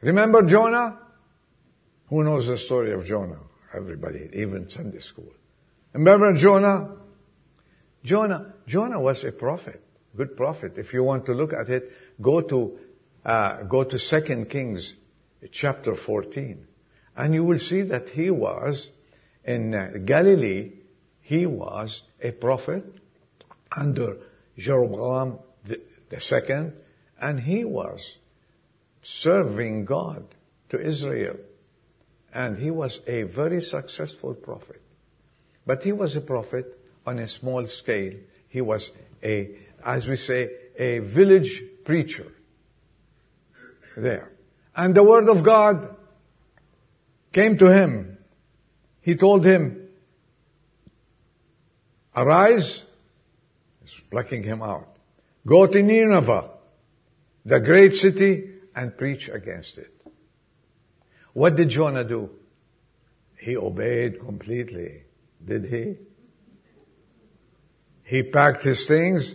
Remember 0.00 0.42
Jonah? 0.42 0.98
Who 2.08 2.24
knows 2.24 2.46
the 2.46 2.56
story 2.56 2.92
of 2.92 3.04
Jonah? 3.06 3.40
Everybody, 3.74 4.30
even 4.32 4.68
Sunday 4.68 4.98
school. 4.98 5.32
Remember 5.92 6.32
Jonah? 6.34 6.96
Jonah, 8.02 8.54
Jonah 8.66 8.98
was 8.98 9.24
a 9.24 9.32
prophet, 9.32 9.82
good 10.16 10.36
prophet. 10.36 10.74
If 10.76 10.94
you 10.94 11.04
want 11.04 11.26
to 11.26 11.34
look 11.34 11.52
at 11.52 11.68
it, 11.68 11.92
go 12.20 12.40
to, 12.40 12.78
uh, 13.24 13.62
go 13.64 13.84
to 13.84 13.98
2 13.98 14.46
Kings 14.46 14.94
chapter 15.52 15.94
14. 15.94 16.66
And 17.16 17.34
you 17.34 17.44
will 17.44 17.58
see 17.58 17.82
that 17.82 18.08
he 18.10 18.30
was 18.30 18.90
in 19.44 19.74
uh, 19.74 19.90
Galilee, 20.04 20.72
he 21.20 21.46
was 21.46 22.02
a 22.22 22.32
prophet 22.32 22.84
under 23.76 24.16
Jeroboam 24.56 25.38
the, 25.64 25.80
the 26.08 26.20
second, 26.20 26.72
and 27.20 27.40
he 27.40 27.64
was 27.64 28.16
serving 29.02 29.84
God 29.84 30.24
to 30.70 30.80
Israel. 30.80 31.36
And 32.32 32.56
he 32.58 32.70
was 32.70 33.00
a 33.06 33.24
very 33.24 33.62
successful 33.62 34.34
prophet. 34.34 34.80
But 35.66 35.82
he 35.82 35.92
was 35.92 36.16
a 36.16 36.20
prophet 36.20 36.78
on 37.06 37.18
a 37.18 37.26
small 37.26 37.66
scale. 37.66 38.14
He 38.48 38.60
was 38.60 38.90
a, 39.22 39.50
as 39.84 40.06
we 40.06 40.16
say, 40.16 40.50
a 40.78 41.00
village 41.00 41.62
preacher 41.84 42.26
there. 43.96 44.30
And 44.74 44.94
the 44.94 45.02
word 45.02 45.28
of 45.28 45.42
God 45.42 45.96
came 47.32 47.58
to 47.58 47.66
him. 47.66 48.18
He 49.00 49.14
told 49.16 49.44
him, 49.44 49.88
arise, 52.14 52.84
he's 53.82 53.94
plucking 54.10 54.42
him 54.42 54.62
out. 54.62 54.88
Go 55.46 55.66
to 55.66 55.82
Nineveh, 55.82 56.50
the 57.44 57.60
great 57.60 57.94
city, 57.94 58.49
and 58.74 58.96
preach 58.96 59.28
against 59.28 59.78
it. 59.78 59.92
What 61.32 61.56
did 61.56 61.68
Jonah 61.68 62.04
do? 62.04 62.30
He 63.38 63.56
obeyed 63.56 64.20
completely. 64.20 65.02
Did 65.44 65.64
he? 65.64 65.96
He 68.04 68.22
packed 68.22 68.62
his 68.62 68.86
things, 68.86 69.34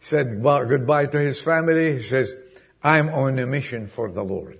said 0.00 0.42
goodbye 0.42 1.06
to 1.06 1.20
his 1.20 1.40
family. 1.40 1.94
He 1.94 2.02
says, 2.02 2.34
I'm 2.82 3.08
on 3.10 3.38
a 3.38 3.46
mission 3.46 3.86
for 3.88 4.10
the 4.10 4.22
Lord. 4.22 4.58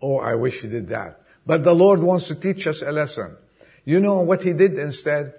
Oh, 0.00 0.18
I 0.18 0.36
wish 0.36 0.60
he 0.60 0.68
did 0.68 0.88
that. 0.88 1.20
But 1.44 1.64
the 1.64 1.74
Lord 1.74 2.00
wants 2.00 2.28
to 2.28 2.34
teach 2.34 2.66
us 2.66 2.82
a 2.82 2.92
lesson. 2.92 3.36
You 3.84 4.00
know 4.00 4.20
what 4.20 4.42
he 4.42 4.52
did 4.52 4.78
instead? 4.78 5.34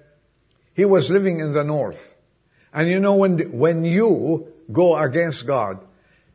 He 0.73 0.85
was 0.85 1.09
living 1.09 1.39
in 1.39 1.53
the 1.53 1.63
north. 1.63 2.15
And 2.73 2.89
you 2.89 2.99
know 2.99 3.15
when, 3.15 3.57
when 3.57 3.83
you 3.83 4.51
go 4.71 4.97
against 4.97 5.45
God, 5.45 5.79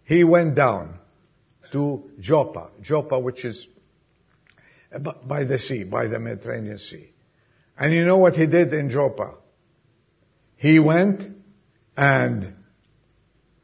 he 0.05 0.24
went 0.24 0.55
down 0.55 0.98
to 1.74 2.08
Joppa. 2.20 2.68
Joppa, 2.80 3.18
which 3.18 3.44
is 3.44 3.66
uh, 4.94 5.00
by 5.00 5.42
the 5.42 5.58
sea, 5.58 5.82
by 5.82 6.06
the 6.06 6.20
Mediterranean 6.20 6.78
Sea. 6.78 7.10
And 7.76 7.92
you 7.92 8.04
know 8.04 8.16
what 8.16 8.37
he 8.37 8.46
did 8.46 8.72
in 8.72 8.88
Joppa? 8.88 9.34
He 10.56 10.78
went 10.78 11.28
and 11.96 12.54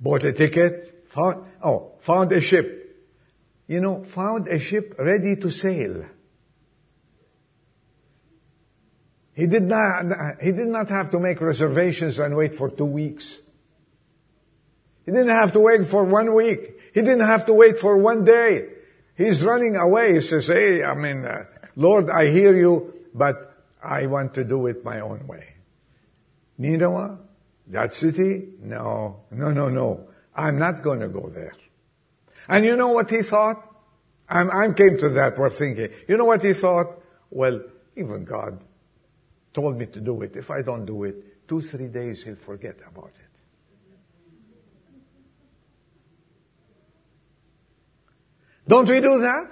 bought 0.01 0.25
a 0.25 0.33
ticket, 0.33 1.07
found, 1.09 1.45
oh, 1.63 1.93
found 2.01 2.33
a 2.33 2.41
ship. 2.41 2.77
You 3.69 3.81
know, 3.81 4.03
found 4.03 4.49
a 4.49 4.59
ship 4.59 4.97
ready 4.99 5.37
to 5.37 5.51
sail. 5.53 6.05
He 9.35 9.47
did 9.47 9.63
not, 9.63 10.11
uh, 10.11 10.33
he 10.43 10.51
did 10.51 10.67
not 10.67 10.89
have 10.89 11.11
to 11.11 11.21
make 11.21 11.41
reservations 11.41 12.19
and 12.19 12.35
wait 12.35 12.57
for 12.57 12.69
two 12.69 12.87
weeks. 12.87 13.39
He 15.07 15.13
didn't 15.13 15.29
have 15.29 15.53
to 15.53 15.61
wait 15.61 15.87
for 15.87 16.03
one 16.03 16.35
week. 16.35 16.80
He 16.93 17.03
didn't 17.03 17.27
have 17.27 17.47
to 17.47 17.53
wait 17.53 17.79
for 17.79 17.97
one 17.97 18.25
day. 18.25 18.69
He's 19.17 19.43
running 19.43 19.77
away. 19.77 20.15
He 20.15 20.21
says, 20.21 20.47
hey, 20.47 20.83
I 20.83 20.95
mean, 20.95 21.25
uh, 21.25 21.45
Lord, 21.77 22.11
I 22.11 22.31
hear 22.31 22.57
you, 22.57 22.95
but 23.15 23.55
I 23.83 24.07
want 24.07 24.35
to 24.35 24.45
do 24.45 24.67
it 24.67 24.85
my 24.85 25.01
own 25.01 25.27
way. 25.27 25.55
Nineveh? 26.59 27.19
That 27.69 27.95
city? 27.95 28.49
No, 28.61 29.21
no, 29.31 29.51
no, 29.53 29.69
no. 29.69 30.09
I'm 30.35 30.59
not 30.59 30.83
going 30.83 31.01
to 31.01 31.09
go 31.09 31.29
there. 31.29 31.53
And 32.49 32.65
you 32.65 32.77
know 32.77 32.89
what 32.89 33.11
he 33.11 33.23
thought? 33.23 33.67
I'm, 34.29 34.51
I 34.51 34.73
came 34.73 34.99
to 34.99 35.09
that 35.11 35.39
we're 35.39 35.51
thinking. 35.51 35.91
You 36.09 36.17
know 36.17 36.25
what 36.25 36.43
he 36.43 36.53
thought? 36.53 36.87
Well, 37.31 37.61
even 37.97 38.25
God 38.25 38.63
told 39.53 39.79
me 39.79 39.87
to 39.87 40.01
do 40.01 40.23
it. 40.23 40.37
If 40.37 40.51
I 40.51 40.63
don't 40.63 40.85
do 40.85 41.05
it, 41.05 41.49
two, 41.49 41.61
three 41.61 41.89
days 41.89 42.25
he'll 42.25 42.37
forget 42.37 42.77
about 42.89 43.13
it. 43.19 43.30
Don't 48.71 48.89
we 48.89 49.01
do 49.01 49.19
that? 49.23 49.51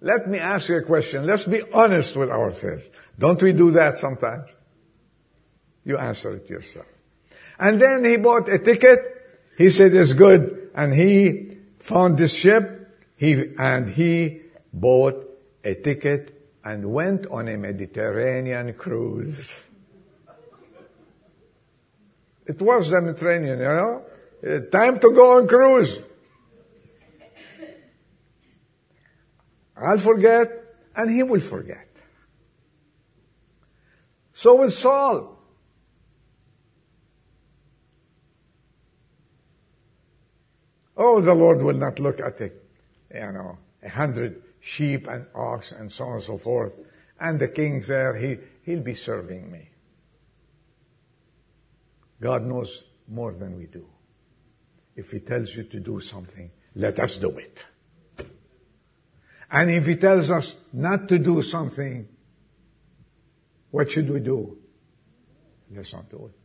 Let 0.00 0.28
me 0.28 0.38
ask 0.38 0.68
you 0.68 0.76
a 0.76 0.82
question. 0.82 1.26
Let's 1.26 1.44
be 1.44 1.60
honest 1.74 2.14
with 2.14 2.30
ourselves. 2.30 2.84
Don't 3.18 3.42
we 3.42 3.52
do 3.52 3.72
that 3.72 3.98
sometimes? 3.98 4.48
You 5.84 5.98
answer 5.98 6.36
it 6.36 6.48
yourself. 6.48 6.86
And 7.58 7.82
then 7.82 8.04
he 8.04 8.16
bought 8.16 8.48
a 8.48 8.60
ticket. 8.60 9.00
He 9.58 9.70
said 9.70 9.92
it's 9.92 10.12
good. 10.12 10.70
And 10.72 10.94
he 10.94 11.58
found 11.80 12.16
this 12.16 12.32
ship. 12.32 12.88
He, 13.16 13.56
and 13.58 13.88
he 13.88 14.42
bought 14.72 15.28
a 15.64 15.74
ticket 15.74 16.48
and 16.64 16.92
went 16.92 17.26
on 17.26 17.48
a 17.48 17.56
Mediterranean 17.56 18.72
cruise. 18.74 19.52
It 22.46 22.62
was 22.62 22.90
the 22.90 23.00
Mediterranean, 23.00 23.58
you 23.58 23.64
know? 23.64 24.04
Uh, 24.46 24.60
time 24.70 25.00
to 25.00 25.10
go 25.10 25.38
on 25.38 25.48
cruise. 25.48 25.98
I'll 29.76 29.98
forget, 29.98 30.50
and 30.94 31.10
he 31.10 31.22
will 31.22 31.40
forget. 31.40 31.88
So 34.32 34.56
with 34.56 34.72
Saul. 34.72 35.38
Oh, 40.96 41.20
the 41.20 41.34
Lord 41.34 41.62
will 41.62 41.76
not 41.76 41.98
look 41.98 42.20
at 42.20 42.40
a, 42.40 42.50
you 43.14 43.32
know, 43.32 43.58
a 43.82 43.88
hundred 43.88 44.42
sheep 44.60 45.06
and 45.08 45.26
ox 45.34 45.72
and 45.72 45.90
so 45.90 46.04
on 46.04 46.12
and 46.14 46.22
so 46.22 46.38
forth. 46.38 46.78
And 47.18 47.38
the 47.38 47.48
king's 47.48 47.88
there, 47.88 48.14
he, 48.14 48.38
he'll 48.62 48.82
be 48.82 48.94
serving 48.94 49.50
me. 49.50 49.70
God 52.20 52.44
knows 52.44 52.84
more 53.08 53.32
than 53.32 53.56
we 53.56 53.66
do. 53.66 53.86
If 54.94 55.10
he 55.10 55.20
tells 55.20 55.54
you 55.56 55.64
to 55.64 55.80
do 55.80 56.00
something, 56.00 56.50
let 56.74 57.00
us 57.00 57.18
do 57.18 57.30
it. 57.38 57.66
And 59.52 59.70
if 59.70 59.86
he 59.86 59.96
tells 59.96 60.30
us 60.30 60.56
not 60.72 61.10
to 61.10 61.18
do 61.18 61.42
something, 61.42 62.08
what 63.70 63.90
should 63.90 64.08
we 64.08 64.20
do? 64.20 64.56
Let's 65.70 65.92
not 65.92 66.08
do 66.10 66.30
it. 66.32 66.38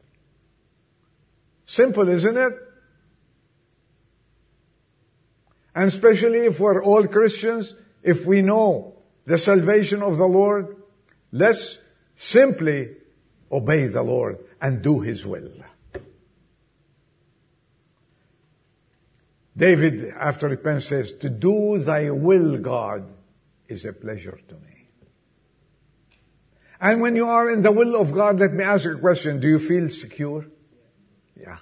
Simple, 1.66 2.10
isn't 2.10 2.38
it? 2.38 2.54
And 5.74 5.86
especially 5.86 6.40
if 6.40 6.60
we're 6.60 6.84
all 6.84 7.08
Christians, 7.08 7.76
if 8.04 8.26
we 8.26 8.42
know 8.42 8.98
the 9.26 9.38
salvation 9.38 10.02
of 10.02 10.18
the 10.18 10.26
Lord, 10.26 10.76
let's 11.32 11.80
simply 12.16 12.96
obey 13.52 13.88
the 13.88 14.02
Lord 14.02 14.40
and 14.62 14.82
do 14.82 15.00
His 15.00 15.26
will. 15.26 15.52
David, 19.58 20.14
after 20.16 20.48
repentance, 20.48 20.86
says, 20.86 21.14
To 21.16 21.30
do 21.30 21.80
thy 21.80 22.12
will, 22.12 22.60
God, 22.60 23.12
is 23.68 23.86
a 23.86 23.92
pleasure 23.92 24.40
to 24.48 24.54
me. 24.54 24.88
And 26.80 27.02
when 27.02 27.16
you 27.16 27.28
are 27.28 27.50
in 27.50 27.64
the 27.64 27.72
will 27.72 28.00
of 28.00 28.14
God, 28.14 28.40
let 28.40 28.54
me 28.54 28.64
ask 28.64 28.86
you 28.86 28.96
a 28.96 29.00
question. 29.00 29.40
Do 29.40 29.48
you 29.48 29.58
feel 29.58 29.90
secure? 29.90 30.46
Yeah. 31.36 31.58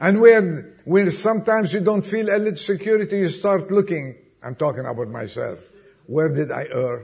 And 0.00 0.22
where, 0.22 0.76
when 0.84 1.10
sometimes 1.10 1.74
you 1.74 1.80
don't 1.80 2.06
feel 2.06 2.34
a 2.34 2.38
little 2.38 2.56
security, 2.56 3.18
you 3.18 3.28
start 3.28 3.70
looking. 3.70 4.16
I'm 4.42 4.54
talking 4.54 4.86
about 4.86 5.08
myself. 5.08 5.58
Where 6.06 6.30
did 6.30 6.50
I 6.50 6.68
err? 6.72 7.02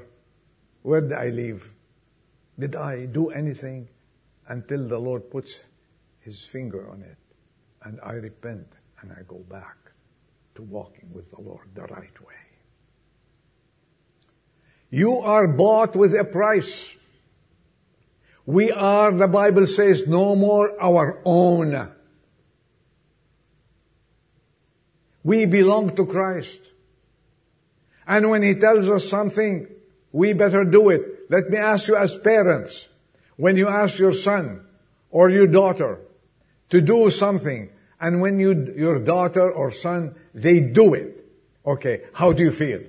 Where 0.81 1.03
did 1.03 1.13
I 1.13 1.29
leave? 1.29 1.71
Did 2.59 2.75
I 2.75 3.05
do 3.05 3.29
anything 3.29 3.91
until 4.49 4.89
the 4.89 4.99
Lord 4.99 5.31
puts 5.31 5.61
his 6.21 6.43
finger 6.43 6.89
on 6.91 7.03
it 7.03 7.19
and 7.83 8.01
I 8.03 8.13
repent 8.13 8.67
and 9.03 9.13
I 9.13 9.23
go 9.29 9.45
back 9.51 9.86
to 10.57 10.63
walking 10.63 11.11
with 11.13 11.31
the 11.31 11.41
Lord 11.41 11.69
the 11.75 11.83
right 11.83 12.21
way? 12.21 12.35
You 14.91 15.19
are 15.19 15.47
bought 15.47 15.97
with 15.97 16.15
a 16.15 16.25
price. 16.25 16.95
We 18.45 18.71
are, 18.71 19.13
the 19.13 19.27
Bible 19.27 19.67
says, 19.67 20.07
no 20.07 20.37
more 20.37 20.81
our 20.81 21.21
own. 21.25 21.91
We 25.25 25.47
belong 25.47 25.97
to 25.97 26.07
Christ. 26.07 26.61
And 28.07 28.31
when 28.31 28.43
He 28.43 28.55
tells 28.55 28.89
us 28.89 29.09
something, 29.09 29.67
we 30.13 30.33
better 30.33 30.65
do 30.65 30.91
it. 30.91 31.29
Let 31.29 31.51
me 31.51 31.59
ask 31.59 31.89
you 31.89 31.97
as 31.97 32.17
parents, 32.17 32.87
when 33.37 33.57
you 33.57 33.69
ask 33.69 33.99
your 33.99 34.13
son 34.13 34.65
or 35.11 35.29
your 35.29 35.49
daughter 35.49 35.99
to 36.71 36.81
do 36.81 37.11
something, 37.11 37.71
and 38.01 38.21
when 38.21 38.39
you, 38.39 38.75
your 38.77 38.99
daughter 38.99 39.51
or 39.51 39.71
son, 39.71 40.15
they 40.35 40.61
do 40.61 40.95
it, 40.95 41.25
okay, 41.65 42.03
how 42.13 42.33
do 42.33 42.43
you 42.43 42.51
feel? 42.51 42.83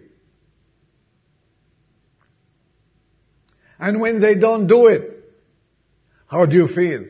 And 3.79 4.01
when 4.01 4.19
they 4.19 4.35
don't 4.35 4.67
do 4.67 4.87
it, 4.87 5.13
how 6.27 6.45
do 6.45 6.55
you 6.55 6.67
feel? 6.67 7.05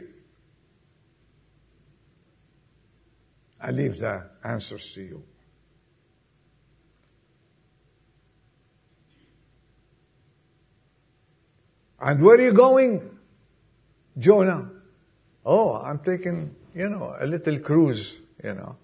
I 3.59 3.71
leave 3.71 3.99
the 3.99 4.29
answers 4.43 4.91
to 4.91 5.01
you. 5.01 5.23
And 11.99 12.21
where 12.21 12.37
are 12.37 12.41
you 12.41 12.53
going? 12.53 13.17
Jonah. 14.17 14.69
Oh, 15.43 15.75
I'm 15.75 15.99
taking, 15.99 16.55
you 16.77 16.89
know, 16.89 17.15
a 17.19 17.25
little 17.25 17.57
cruise, 17.57 18.15
you 18.43 18.53
know. 18.53 18.75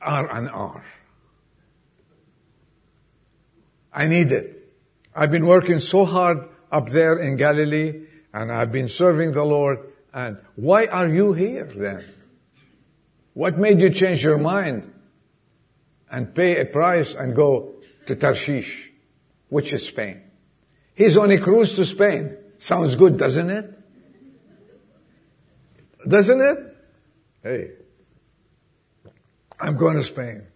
R 0.00 0.30
and 0.30 0.48
R. 0.48 0.84
I 3.92 4.06
need 4.06 4.30
it. 4.30 4.72
I've 5.14 5.32
been 5.32 5.46
working 5.46 5.80
so 5.80 6.04
hard 6.04 6.48
up 6.70 6.88
there 6.88 7.18
in 7.18 7.36
Galilee 7.36 8.06
and 8.32 8.52
I've 8.52 8.70
been 8.70 8.88
serving 8.88 9.32
the 9.32 9.42
Lord 9.42 9.80
and 10.14 10.38
why 10.54 10.86
are 10.86 11.08
you 11.08 11.32
here 11.32 11.68
then? 11.74 12.04
What 13.34 13.58
made 13.58 13.80
you 13.80 13.90
change 13.90 14.22
your 14.22 14.38
mind 14.38 14.92
and 16.10 16.32
pay 16.32 16.60
a 16.60 16.64
price 16.64 17.14
and 17.14 17.34
go 17.34 17.74
to 18.06 18.14
Tarshish, 18.14 18.90
which 19.48 19.72
is 19.72 19.86
Spain? 19.86 20.22
He's 20.94 21.16
on 21.16 21.30
a 21.32 21.38
cruise 21.38 21.74
to 21.74 21.84
Spain. 21.84 22.36
Sounds 22.58 22.94
good, 22.94 23.16
doesn't 23.16 23.50
it? 23.50 23.81
Doesn't 26.06 26.40
it? 26.40 26.76
Hey, 27.42 27.70
I'm 29.60 29.76
going 29.76 29.96
to 29.96 30.02
Spain. 30.02 30.46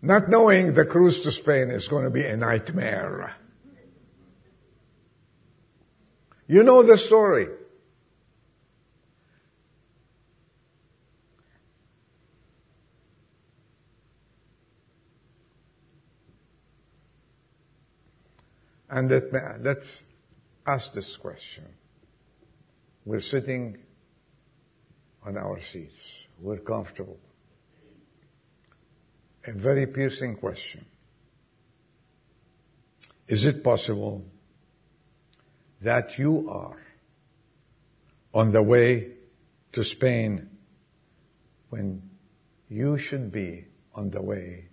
Not 0.00 0.28
knowing 0.28 0.74
the 0.74 0.84
cruise 0.84 1.20
to 1.22 1.32
Spain 1.32 1.70
is 1.70 1.86
going 1.88 2.04
to 2.04 2.10
be 2.10 2.24
a 2.24 2.36
nightmare. 2.36 3.36
You 6.48 6.62
know 6.62 6.82
the 6.82 6.96
story. 6.96 7.48
And 18.90 19.10
let 19.10 19.32
me, 19.32 19.40
let's 19.60 20.02
ask 20.66 20.92
this 20.92 21.16
question. 21.16 21.64
We're 23.06 23.20
sitting 23.20 23.78
on 25.24 25.36
our 25.36 25.60
seats. 25.60 26.16
We're 26.40 26.58
comfortable. 26.58 27.18
A 29.46 29.52
very 29.52 29.86
piercing 29.86 30.36
question. 30.36 30.84
Is 33.28 33.46
it 33.46 33.64
possible 33.64 34.24
that 35.80 36.18
you 36.18 36.48
are 36.50 36.76
on 38.34 38.52
the 38.52 38.62
way 38.62 39.12
to 39.72 39.84
Spain 39.84 40.48
when 41.70 42.02
you 42.68 42.98
should 42.98 43.32
be 43.32 43.64
on 43.94 44.10
the 44.10 44.22
way 44.22 44.66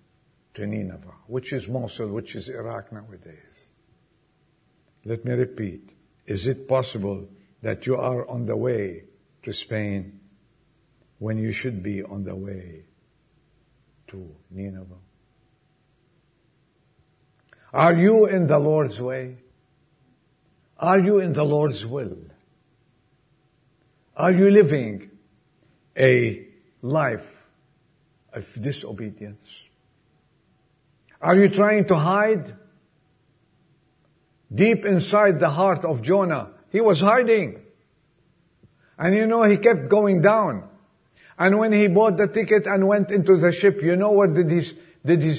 to 0.54 0.66
Nineveh, 0.66 1.16
which 1.28 1.54
is 1.54 1.68
Mosul, 1.68 2.10
which 2.10 2.36
is 2.36 2.50
Iraq 2.50 2.92
nowadays? 2.92 3.68
Let 5.06 5.26
me 5.26 5.34
repeat. 5.34 5.90
Is 6.26 6.48
it 6.48 6.68
possible 6.68 7.28
that 7.62 7.86
you 7.86 7.96
are 7.98 8.28
on 8.28 8.46
the 8.46 8.56
way 8.56 9.04
to 9.44 9.54
Spain 9.54 10.19
when 11.20 11.38
you 11.38 11.52
should 11.52 11.84
be 11.84 12.04
on 12.04 12.24
the 12.24 12.36
way 12.36 12.86
to 14.08 14.36
Nineveh? 14.50 14.96
Are 17.72 17.94
you 17.94 18.26
in 18.26 18.48
the 18.48 18.58
Lord's 18.58 19.00
way? 19.00 19.38
Are 20.78 21.00
you 21.00 21.20
in 21.20 21.34
the 21.34 21.44
Lord's 21.44 21.86
will? 21.86 22.18
Are 24.16 24.32
you 24.32 24.50
living 24.50 25.12
a 25.96 26.48
life 26.82 27.30
of 28.34 28.48
disobedience? 28.62 29.52
Are 31.22 31.36
you 31.36 31.50
trying 31.50 31.86
to 31.88 31.96
hide? 31.96 32.56
Deep 34.54 34.86
inside 34.86 35.40
the 35.40 35.50
heart 35.50 35.86
of 35.86 36.02
Jonah, 36.02 36.52
he 36.72 36.82
was 36.82 37.02
hiding. 37.02 37.62
And 38.98 39.16
you 39.16 39.28
know, 39.28 39.44
he 39.44 39.58
kept 39.58 39.90
going 39.90 40.22
down. 40.22 40.69
And 41.40 41.58
when 41.58 41.72
he 41.72 41.88
bought 41.88 42.18
the 42.18 42.28
ticket 42.28 42.68
and 42.68 42.86
went 42.86 43.12
into 43.12 43.38
the 43.38 43.54
ship, 43.54 43.82
you 43.82 43.96
know 43.96 44.12
where 44.12 44.28
did 44.28 44.52
he, 44.52 44.78
did 45.06 45.24
he 45.24 45.34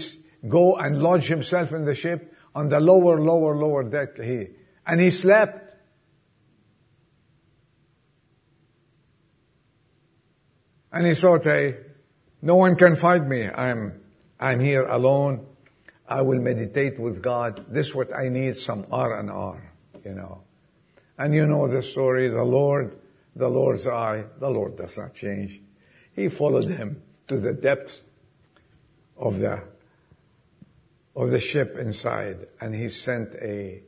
go 0.49 0.77
and 0.77 1.01
lodge 1.03 1.27
himself 1.27 1.73
in 1.73 1.85
the 1.85 1.95
ship? 1.95 2.35
On 2.55 2.71
the 2.71 2.81
lower, 2.81 3.21
lower, 3.21 3.55
lower 3.55 3.85
deck. 3.85 4.17
He, 4.17 4.47
and 4.87 4.99
he 4.99 5.11
slept. 5.11 5.77
And 10.91 11.07
he 11.07 11.15
thought, 11.15 11.45
hey, 11.45 11.77
no 12.41 12.57
one 12.57 12.77
can 12.77 12.97
find 12.97 13.29
me. 13.29 13.49
I'm, 13.49 14.01
I'm 14.41 14.59
here 14.59 14.87
alone. 14.87 15.47
I 16.09 16.23
will 16.23 16.41
meditate 16.41 16.99
with 16.99 17.23
God. 17.23 17.67
This 17.69 17.89
is 17.89 17.95
what 17.95 18.09
I 18.17 18.31
need, 18.31 18.57
some 18.57 18.87
R 18.91 19.21
and 19.21 19.31
R, 19.31 19.73
you 20.05 20.15
know. 20.15 20.43
And 21.19 21.35
you 21.35 21.47
know 21.47 21.69
the 21.69 21.83
story, 21.83 22.31
the 22.31 22.43
Lord, 22.43 22.99
the 23.37 23.49
Lord's 23.49 23.87
eye, 23.87 24.25
the 24.41 24.49
Lord 24.49 24.79
does 24.79 24.97
not 24.97 25.15
change. 25.15 25.61
He 26.21 26.29
followed 26.29 26.69
him 26.69 27.01
to 27.29 27.39
the 27.39 27.55
depths 27.55 28.03
of 29.17 29.39
the, 29.39 29.63
of 31.17 31.31
the 31.31 31.41
ship 31.41 31.79
inside 31.79 32.47
and 32.61 32.75
he 32.75 32.91
sent 32.91 33.33
a, 33.37 33.83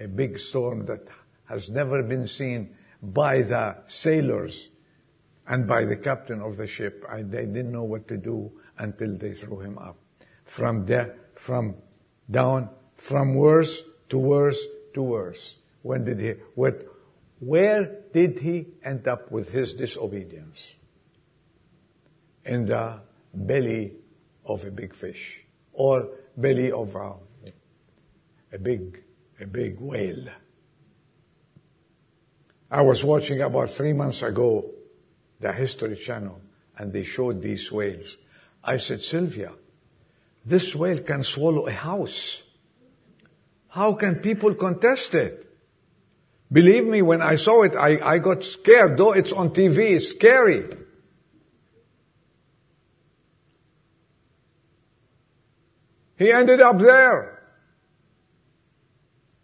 a 0.00 0.08
big 0.08 0.36
storm 0.36 0.84
that 0.86 1.06
has 1.44 1.70
never 1.70 2.02
been 2.02 2.26
seen 2.26 2.74
by 3.00 3.42
the 3.42 3.76
sailors 3.86 4.66
and 5.46 5.68
by 5.68 5.84
the 5.84 5.94
captain 5.94 6.42
of 6.42 6.56
the 6.56 6.66
ship. 6.66 7.04
I, 7.08 7.22
they 7.22 7.46
didn't 7.46 7.70
know 7.70 7.84
what 7.84 8.08
to 8.08 8.16
do 8.16 8.50
until 8.76 9.16
they 9.16 9.34
threw 9.34 9.60
him 9.60 9.78
up 9.78 9.96
from 10.46 10.86
there, 10.86 11.14
from 11.36 11.76
down 12.28 12.68
from 12.96 13.36
worse 13.36 13.80
to 14.08 14.18
worse 14.18 14.60
to 14.94 15.02
worse. 15.02 15.54
When 15.82 16.04
did 16.04 16.18
he, 16.18 16.32
what, 16.56 16.84
where 17.38 18.00
did 18.12 18.40
he 18.40 18.66
end 18.82 19.06
up 19.06 19.30
with 19.30 19.50
his 19.50 19.74
disobedience? 19.74 20.74
In 22.44 22.66
the 22.66 23.00
belly 23.32 23.92
of 24.44 24.64
a 24.64 24.70
big 24.70 24.94
fish 24.94 25.40
or 25.72 26.08
belly 26.36 26.70
of 26.70 26.94
a, 26.94 27.14
a 28.52 28.58
big, 28.58 29.02
a 29.40 29.46
big 29.46 29.80
whale. 29.80 30.28
I 32.70 32.82
was 32.82 33.04
watching 33.04 33.40
about 33.40 33.70
three 33.70 33.92
months 33.92 34.22
ago 34.22 34.70
the 35.40 35.52
History 35.52 35.96
Channel 35.96 36.40
and 36.76 36.92
they 36.92 37.04
showed 37.04 37.40
these 37.40 37.70
whales. 37.70 38.16
I 38.62 38.78
said, 38.78 39.02
Sylvia, 39.02 39.52
this 40.44 40.74
whale 40.74 41.00
can 41.00 41.22
swallow 41.22 41.66
a 41.66 41.72
house. 41.72 42.42
How 43.68 43.94
can 43.94 44.16
people 44.16 44.54
contest 44.54 45.14
it? 45.14 45.40
Believe 46.50 46.86
me, 46.86 47.02
when 47.02 47.22
I 47.22 47.36
saw 47.36 47.62
it, 47.62 47.74
I, 47.74 47.98
I 48.14 48.18
got 48.18 48.44
scared, 48.44 48.96
though 48.96 49.12
it's 49.12 49.32
on 49.32 49.50
TV, 49.50 49.96
it's 49.96 50.10
scary. 50.10 50.64
He 56.16 56.30
ended 56.30 56.60
up 56.60 56.78
there. 56.78 57.42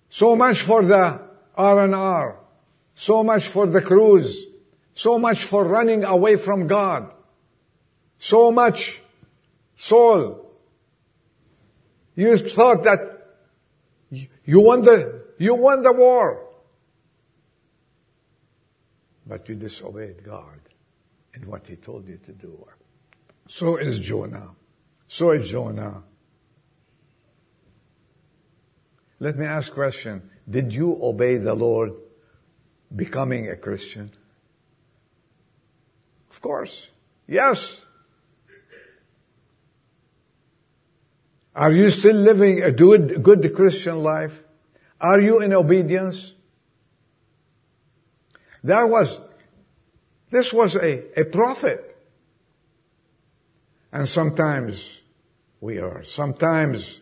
So 0.09 0.37
much 0.37 0.61
for 0.61 0.85
the 0.85 1.21
R&R. 1.57 2.41
So 2.95 3.23
much 3.23 3.47
for 3.47 3.67
the 3.67 3.81
cruise. 3.81 4.47
So 4.95 5.19
much 5.19 5.45
for 5.45 5.65
running 5.65 6.05
away 6.05 6.37
from 6.37 6.67
God. 6.67 7.13
So 8.19 8.53
much 8.53 9.01
soul. 9.77 10.51
You 12.15 12.37
thought 12.37 12.83
that 12.85 13.21
you 14.11 14.61
won 14.61 14.83
the, 14.83 15.23
you 15.39 15.55
won 15.55 15.83
the 15.83 15.93
war. 15.93 16.47
But 19.27 19.49
you 19.49 19.55
disobeyed 19.55 20.25
God 20.25 20.61
in 21.35 21.49
what 21.49 21.67
He 21.67 21.77
told 21.77 22.09
you 22.09 22.19
to 22.19 22.33
do. 22.33 22.67
So 23.49 23.77
is 23.77 23.99
Jonah. 23.99 24.51
So 25.09 25.31
is 25.31 25.49
Jonah. 25.49 26.03
Let 29.21 29.37
me 29.37 29.45
ask 29.45 29.73
question. 29.73 30.31
Did 30.49 30.73
you 30.73 30.99
obey 31.01 31.37
the 31.37 31.55
Lord 31.55 31.93
becoming 32.95 33.49
a 33.49 33.57
Christian? 33.57 34.11
Of 36.31 36.41
course. 36.41 36.89
Yes. 37.29 37.77
Are 41.55 41.71
you 41.71 41.91
still 41.91 42.17
living 42.17 42.63
a 42.63 42.73
good, 42.73 43.23
good 43.23 43.55
Christian 43.55 44.03
life? 44.03 44.43
Are 44.99 45.21
you 45.21 45.41
in 45.41 45.53
obedience? 45.53 46.33
That 48.65 48.89
was, 48.89 49.19
this 50.31 50.51
was 50.53 50.77
a, 50.77 51.21
a 51.21 51.25
prophet. 51.25 51.87
And 53.93 54.09
sometimes 54.09 54.97
we 55.61 55.79
are. 55.79 56.05
Sometimes 56.05 57.00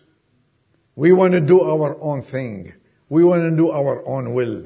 we 0.98 1.12
want 1.12 1.32
to 1.34 1.40
do 1.40 1.60
our 1.60 1.96
own 2.02 2.22
thing. 2.22 2.72
We 3.08 3.22
want 3.22 3.42
to 3.48 3.56
do 3.56 3.70
our 3.70 4.04
own 4.04 4.34
will. 4.34 4.64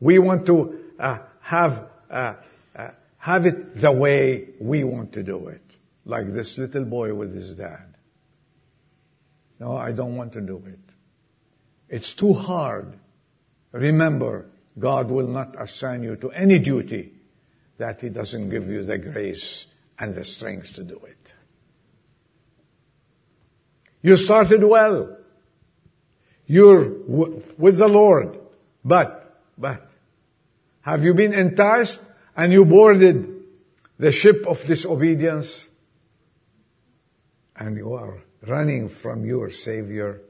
We 0.00 0.18
want 0.18 0.46
to 0.46 0.80
uh, 0.98 1.18
have 1.40 1.90
uh, 2.10 2.34
uh, 2.74 2.88
have 3.18 3.44
it 3.44 3.76
the 3.76 3.92
way 3.92 4.54
we 4.58 4.84
want 4.84 5.12
to 5.12 5.22
do 5.22 5.48
it, 5.48 5.60
like 6.06 6.32
this 6.32 6.56
little 6.56 6.86
boy 6.86 7.12
with 7.12 7.34
his 7.34 7.52
dad. 7.52 7.94
No, 9.60 9.76
I 9.76 9.92
don't 9.92 10.16
want 10.16 10.32
to 10.32 10.40
do 10.40 10.62
it. 10.66 10.78
It's 11.90 12.14
too 12.14 12.32
hard. 12.32 12.98
Remember, 13.72 14.46
God 14.78 15.10
will 15.10 15.28
not 15.28 15.60
assign 15.60 16.02
you 16.02 16.16
to 16.16 16.30
any 16.30 16.58
duty 16.58 17.12
that 17.76 18.00
He 18.00 18.08
doesn't 18.08 18.48
give 18.48 18.70
you 18.70 18.82
the 18.82 18.96
grace 18.96 19.66
and 19.98 20.14
the 20.14 20.24
strength 20.24 20.72
to 20.76 20.84
do 20.84 21.02
it. 21.04 21.34
You 24.00 24.16
started 24.16 24.64
well. 24.64 25.15
You're 26.46 26.88
w- 26.88 27.42
with 27.58 27.78
the 27.78 27.88
Lord. 27.88 28.38
But, 28.84 29.40
but, 29.58 29.90
have 30.82 31.04
you 31.04 31.14
been 31.14 31.34
enticed 31.34 32.00
and 32.36 32.52
you 32.52 32.64
boarded 32.64 33.42
the 33.98 34.12
ship 34.12 34.44
of 34.46 34.64
disobedience 34.64 35.68
and 37.56 37.76
you 37.76 37.94
are 37.94 38.22
running 38.46 38.88
from 38.88 39.24
your 39.24 39.50
Savior? 39.50 40.20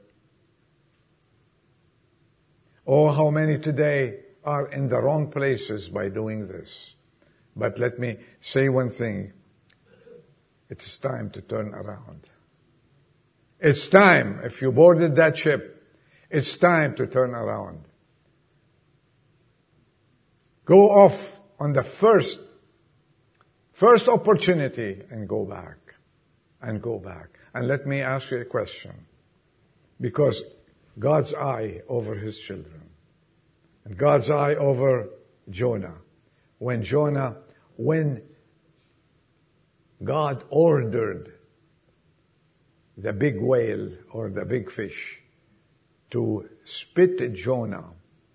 Oh, 2.85 3.09
how 3.09 3.29
many 3.29 3.59
today 3.59 4.19
are 4.47 4.67
in 4.67 4.87
the 4.87 4.97
wrong 4.97 5.29
places 5.29 5.89
by 5.89 6.07
doing 6.07 6.47
this. 6.47 6.95
But 7.53 7.77
let 7.77 7.99
me 7.99 8.15
say 8.39 8.69
one 8.69 8.89
thing. 8.89 9.33
It 10.69 10.81
is 10.81 10.97
time 10.97 11.29
to 11.31 11.41
turn 11.41 11.73
around. 11.73 12.29
It's 13.59 13.89
time, 13.89 14.39
if 14.43 14.61
you 14.61 14.71
boarded 14.71 15.17
that 15.17 15.37
ship, 15.37 15.76
it's 16.29 16.57
time 16.57 16.95
to 16.95 17.07
turn 17.07 17.33
around. 17.33 17.85
Go 20.65 20.89
off 20.89 21.39
on 21.59 21.73
the 21.73 21.83
first, 21.83 22.39
first 23.71 24.09
opportunity 24.09 25.01
and 25.09 25.27
go 25.27 25.45
back. 25.45 25.77
And 26.61 26.81
go 26.81 26.99
back. 26.99 27.39
And 27.53 27.67
let 27.67 27.85
me 27.85 28.01
ask 28.01 28.31
you 28.31 28.41
a 28.41 28.45
question. 28.45 28.93
Because 30.01 30.43
God's 30.99 31.33
eye 31.33 31.81
over 31.87 32.15
His 32.15 32.37
children. 32.37 32.89
And 33.85 33.97
God's 33.97 34.29
eye 34.29 34.55
over 34.55 35.07
Jonah. 35.49 35.95
When 36.57 36.83
Jonah, 36.83 37.37
when 37.77 38.23
God 40.03 40.43
ordered 40.49 41.33
the 42.97 43.13
big 43.13 43.39
whale 43.39 43.91
or 44.11 44.29
the 44.29 44.43
big 44.43 44.69
fish 44.71 45.21
to 46.11 46.49
spit 46.63 47.33
Jonah, 47.33 47.85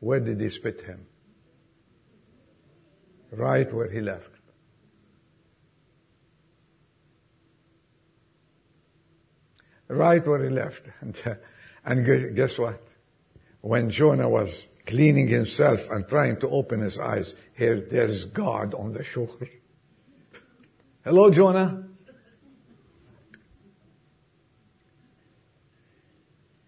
where 0.01 0.21
did 0.21 0.41
he 0.41 0.49
spit 0.49 0.83
him? 0.83 1.07
Right 3.31 3.73
where 3.73 3.91
he 3.91 4.01
left. 4.01 4.31
Right 9.89 10.27
where 10.27 10.43
he 10.43 10.51
left. 10.51 10.83
And, 11.85 12.07
and 12.07 12.37
guess 12.37 12.57
what? 12.59 12.81
When 13.61 13.91
Jonah 13.91 14.29
was 14.29 14.69
cleaning 14.87 15.29
himself 15.29 15.91
and 15.91 16.07
trying 16.09 16.39
to 16.41 16.49
open 16.49 16.81
his 16.81 16.99
eyes. 16.99 17.35
Here, 17.55 17.81
there's 17.81 18.25
God 18.25 18.75
on 18.75 18.93
the 18.93 19.03
shore. 19.03 19.29
Hello, 21.05 21.31
Jonah. 21.31 21.89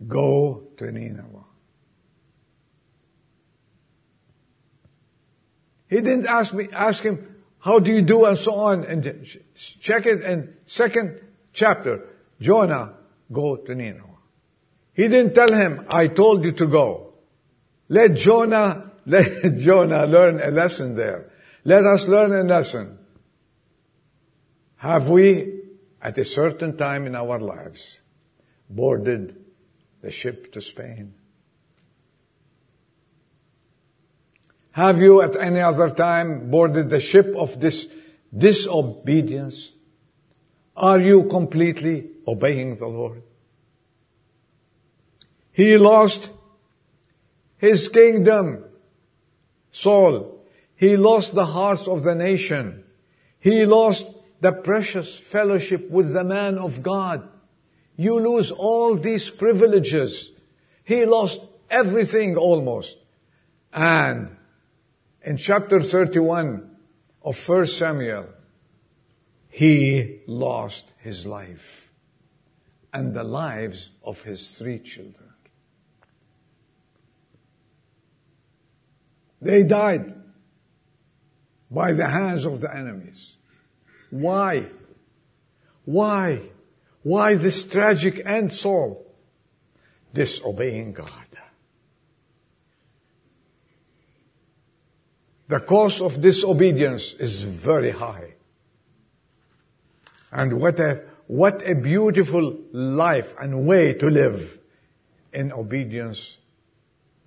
Go 0.07 0.64
to 0.79 0.91
Nineveh. 0.91 1.45
He 5.89 5.97
didn't 5.97 6.27
ask 6.27 6.53
me, 6.53 6.69
ask 6.73 7.03
him, 7.03 7.37
how 7.59 7.79
do 7.79 7.91
you 7.91 8.03
do 8.03 8.25
and 8.25 8.37
so 8.37 8.55
on. 8.55 8.85
And 8.85 9.27
check 9.81 10.07
it 10.07 10.23
in 10.23 10.55
second 10.67 11.21
chapter. 11.53 12.07
Jonah, 12.41 12.95
go 13.33 13.57
to 13.57 13.75
Nineveh. 13.75 14.03
He 14.93 15.09
didn't 15.09 15.35
tell 15.35 15.53
him, 15.53 15.87
I 15.89 16.09
told 16.09 16.45
you 16.45 16.53
to 16.53 16.67
go. 16.67 17.15
Let 17.89 18.15
Jonah, 18.15 18.93
let 19.07 19.57
Jonah 19.57 20.07
learn 20.07 20.41
a 20.41 20.51
lesson 20.51 20.97
there. 20.97 21.31
Let 21.65 21.85
us 21.85 22.07
learn 22.07 22.33
a 22.33 22.43
lesson. 22.43 22.99
Have 24.77 25.09
we, 25.09 25.63
at 26.03 26.19
a 26.19 26.25
certain 26.25 26.77
time 26.77 27.07
in 27.07 27.15
our 27.15 27.39
lives, 27.39 27.99
boarded 28.69 29.44
the 30.05 30.11
ship 30.11 30.53
to 30.53 30.61
Spain? 30.61 31.15
Have 34.73 35.01
you 35.01 35.23
at 35.23 35.35
any 35.35 35.61
other 35.61 35.89
time 35.91 36.51
boarded 36.51 36.91
the 36.91 37.01
ship 37.01 37.35
of 37.35 37.59
this 37.59 37.87
disobedience? 38.37 39.73
Are 40.77 41.01
you 41.01 41.25
completely 41.25 42.11
obeying 42.29 42.77
the 42.77 42.87
Lord? 42.87 43.23
He 45.53 45.79
lost 45.79 46.31
his 47.57 47.89
kingdom. 47.89 48.65
Saul, 49.71 50.45
he 50.77 50.99
lost 50.99 51.35
the 51.35 51.47
hearts 51.47 51.89
of 51.89 52.03
the 52.03 52.15
nation. 52.15 52.85
He 53.39 53.65
lost 53.65 54.07
the 54.41 54.53
precious 54.53 55.17
fellowship 55.17 55.89
with 55.89 56.13
the 56.13 56.25
man 56.25 56.59
of 56.59 56.83
God. 56.83 57.27
You 57.97 58.21
lose 58.21 58.51
all 58.51 58.97
these 58.97 59.31
privileges. 59.31 60.31
He 60.85 61.05
lost 61.07 61.41
everything 61.71 62.37
almost. 62.37 62.97
And 63.73 64.37
in 65.23 65.37
chapter 65.37 65.81
31 65.81 66.71
of 67.23 67.49
1 67.49 67.67
Samuel, 67.67 68.29
he 69.49 70.21
lost 70.27 70.93
his 70.99 71.25
life. 71.27 71.85
and 72.95 73.13
the 73.13 73.25
lives 73.25 73.91
of 74.05 74.23
his 74.23 74.51
three 74.51 74.79
children. 74.79 75.31
They 79.43 79.65
died 79.65 80.15
by 81.69 81.93
the 81.93 82.07
hands 82.07 82.45
of 82.45 82.61
the 82.61 82.73
enemies. 82.73 83.37
Why? 84.11 84.69
Why? 85.85 86.43
Why 87.05 87.35
this 87.35 87.65
tragic 87.65 88.23
end, 88.27 88.53
Saul? 88.53 89.07
Disobeying 90.13 90.95
God. 90.95 91.11
The 95.49 95.61
cost 95.61 96.01
of 96.01 96.21
disobedience 96.21 97.13
is 97.13 97.43
very 97.43 97.91
high. 97.91 98.35
And 100.33 100.55
what 100.55 100.81
a, 100.81 101.03
what 101.27 101.63
a 101.69 101.75
beautiful 101.75 102.59
life 102.73 103.35
and 103.39 103.67
way 103.67 103.93
to 103.95 104.09
live 104.09 104.59
in 105.33 105.53
obedience 105.53 106.39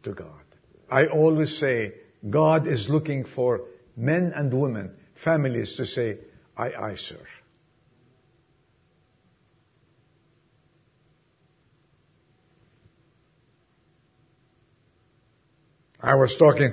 to 0.03 0.13
God. 0.13 0.43
I 0.89 1.05
always 1.05 1.55
say 1.55 1.93
God 2.27 2.67
is 2.67 2.89
looking 2.89 3.23
for 3.23 3.61
men 3.95 4.33
and 4.35 4.51
women, 4.51 4.95
families 5.13 5.75
to 5.75 5.85
say, 5.85 6.17
aye, 6.57 6.73
aye, 6.77 6.95
sir. 6.95 7.19
I 16.07 16.15
was 16.15 16.37
talking 16.37 16.71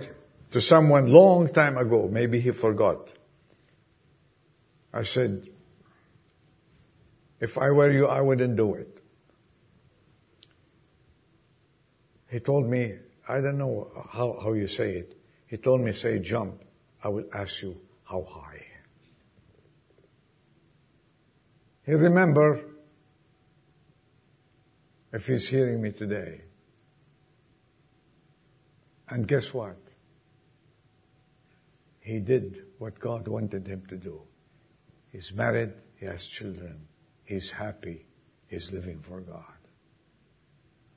to 0.52 0.60
someone 0.60 1.08
long 1.08 1.48
time 1.48 1.76
ago. 1.76 2.08
Maybe 2.08 2.38
he 2.38 2.52
forgot. 2.52 3.08
I 4.92 5.02
said, 5.02 5.48
if 7.40 7.58
I 7.58 7.70
were 7.70 7.90
you, 7.90 8.06
I 8.06 8.20
wouldn't 8.20 8.54
do 8.54 8.74
it. 8.74 8.96
He 12.30 12.38
told 12.38 12.68
me, 12.68 12.94
I 13.28 13.40
don't 13.40 13.58
know 13.58 13.90
how, 14.08 14.38
how 14.40 14.52
you 14.52 14.68
say 14.68 14.92
it. 14.98 15.18
He 15.48 15.56
told 15.56 15.80
me, 15.80 15.92
say 15.92 16.20
jump. 16.20 16.62
I 17.02 17.08
will 17.08 17.26
ask 17.34 17.60
you 17.60 17.76
how 18.04 18.22
high. 18.22 18.64
He 21.84 21.92
remember, 21.92 22.60
if 25.12 25.26
he's 25.26 25.48
hearing 25.48 25.82
me 25.82 25.90
today. 25.90 26.42
And 29.08 29.28
guess 29.28 29.52
what? 29.52 29.76
He 32.00 32.20
did 32.20 32.64
what 32.78 32.98
God 32.98 33.28
wanted 33.28 33.66
him 33.66 33.84
to 33.88 33.96
do. 33.96 34.20
He's 35.10 35.32
married, 35.32 35.72
he 35.96 36.06
has 36.06 36.26
children, 36.26 36.86
he's 37.24 37.50
happy, 37.50 38.06
he's 38.46 38.72
living 38.72 39.00
for 39.00 39.20
God. 39.20 39.44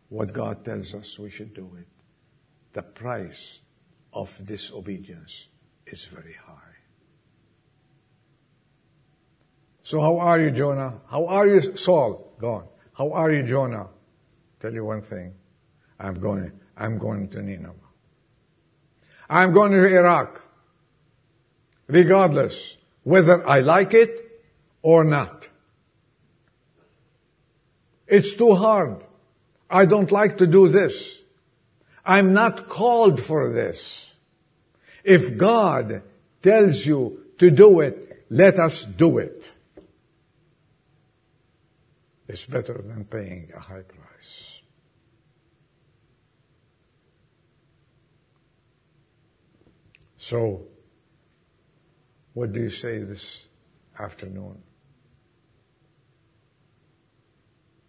What 0.10 0.34
God 0.34 0.66
tells 0.66 0.94
us 0.94 1.20
we 1.20 1.30
should 1.30 1.54
do 1.54 1.70
it. 1.80 1.88
The 2.74 2.82
price 2.82 3.60
of 4.14 4.38
disobedience 4.46 5.48
is 5.86 6.06
very 6.06 6.36
high. 6.46 6.54
So 9.84 10.02
how 10.02 10.18
are 10.18 10.40
you, 10.42 10.52
Jonah? 10.52 11.00
How 11.10 11.26
are 11.28 11.48
you, 11.48 11.76
Saul? 11.78 12.34
Gone. 12.40 12.68
How 12.94 13.12
are 13.14 13.32
you, 13.32 13.44
Jonah? 13.44 13.88
Tell 14.60 14.74
you 14.74 14.84
one 14.84 15.02
thing. 15.02 15.34
I'm 16.00 16.16
going, 16.16 16.52
I'm 16.76 16.98
going 16.98 17.30
to 17.30 17.42
Nineveh. 17.42 17.87
I'm 19.30 19.52
going 19.52 19.72
to 19.72 19.86
Iraq. 19.86 20.42
Regardless 21.88 22.76
whether 23.04 23.48
I 23.48 23.62
like 23.62 23.94
it 23.94 24.44
or 24.82 25.06
not. 25.06 25.48
It's 28.06 28.34
too 28.34 28.54
hard. 28.54 29.04
I 29.70 29.86
don't 29.86 30.12
like 30.12 30.40
to 30.40 30.48
do 30.48 30.68
this. 30.68 31.18
I'm 32.06 32.34
not 32.34 32.68
called 32.68 33.22
for 33.22 33.54
this. 33.54 34.10
If 35.06 35.38
God 35.38 36.02
tells 36.42 36.86
you 36.86 37.24
to 37.38 37.50
do 37.50 37.80
it, 37.80 38.26
let 38.30 38.60
us 38.60 38.84
do 38.84 39.20
it. 39.20 39.50
It's 42.28 42.46
better 42.46 42.82
than 42.86 43.06
paying 43.06 43.52
a 43.56 43.60
high 43.60 43.84
price. 43.84 44.57
So, 50.30 50.62
what 52.34 52.52
do 52.52 52.60
you 52.60 52.70
say 52.70 53.02
this 53.02 53.46
afternoon? 53.98 54.62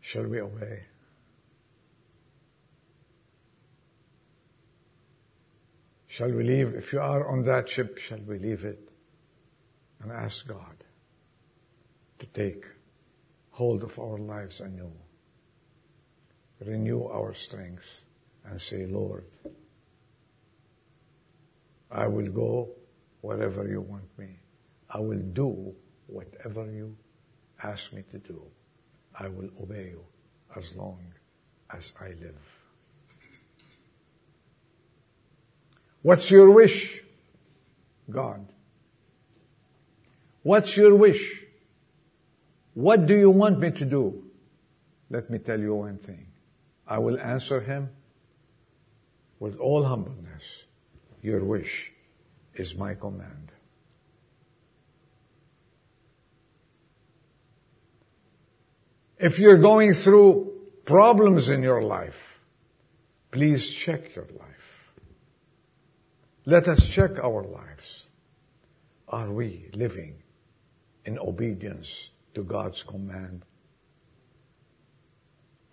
Shall 0.01 0.22
we 0.22 0.40
obey? 0.40 0.85
Shall 6.07 6.31
we 6.31 6.44
leave? 6.44 6.77
If 6.77 6.92
you 6.92 7.01
are 7.01 7.29
on 7.29 7.42
that 7.46 7.68
ship, 7.68 7.98
shall 7.98 8.20
we 8.24 8.38
leave 8.38 8.64
it 8.64 8.88
and 10.01 10.12
ask 10.12 10.46
God 10.46 10.85
to 12.20 12.27
take 12.27 12.64
hold 13.51 13.83
of 13.83 13.98
our 13.98 14.18
lives 14.18 14.61
anew? 14.61 14.92
Renew 16.64 17.03
our 17.09 17.35
strength 17.35 18.05
and 18.44 18.61
say, 18.61 18.87
Lord, 18.87 19.24
I 21.90 22.07
will 22.07 22.29
go 22.29 22.68
wherever 23.20 23.66
you 23.68 23.81
want 23.81 24.07
me. 24.18 24.29
I 24.90 25.01
will 25.01 25.22
do 25.33 25.74
whatever 26.07 26.70
you 26.70 26.96
ask 27.62 27.92
me 27.92 28.03
to 28.11 28.18
do. 28.18 28.42
I 29.14 29.29
will 29.29 29.51
obey 29.61 29.90
you 29.90 30.05
as 30.57 30.74
long 30.77 31.01
as 31.70 31.92
I 32.01 32.09
live. 32.09 32.38
What's 36.03 36.31
your 36.31 36.51
wish? 36.51 37.03
God. 38.11 38.46
What's 40.42 40.77
your 40.77 40.94
wish? 40.94 41.42
What 42.74 43.07
do 43.07 43.16
you 43.18 43.31
want 43.31 43.59
me 43.59 43.70
to 43.72 43.85
do? 43.85 44.24
Let 45.11 45.29
me 45.31 45.38
tell 45.38 45.59
you 45.59 45.74
one 45.74 45.98
thing. 45.98 46.29
I 46.87 46.98
will 46.98 47.18
answer 47.18 47.61
him 47.61 47.90
with 49.40 49.59
all 49.59 49.85
humbleness. 49.85 50.42
Your 51.22 51.44
wish 51.44 51.92
is 52.54 52.74
my 52.74 52.94
command. 52.94 53.52
If 59.18 59.38
you're 59.38 59.59
going 59.59 59.94
through 59.94 60.52
problems 60.85 61.50
in 61.50 61.62
your 61.62 61.83
life, 61.83 62.40
please 63.33 63.66
check 63.66 64.14
your 64.14 64.26
life. 64.26 64.92
Let 66.44 66.68
us 66.68 66.88
check 66.88 67.18
our 67.18 67.42
lives. 67.42 68.04
Are 69.09 69.31
we 69.31 69.70
living 69.74 70.22
in 71.04 71.18
obedience 71.18 72.11
to 72.35 72.42
God's 72.44 72.83
command? 72.83 73.44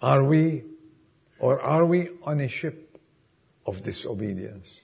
Are 0.02 0.24
we, 0.24 0.64
or 1.40 1.62
are 1.62 1.86
we 1.86 2.10
on 2.24 2.40
a 2.40 2.48
ship 2.48 2.98
of 3.66 3.84
disobedience? 3.84 4.82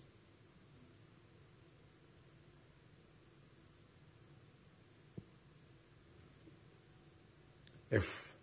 If 7.91 8.34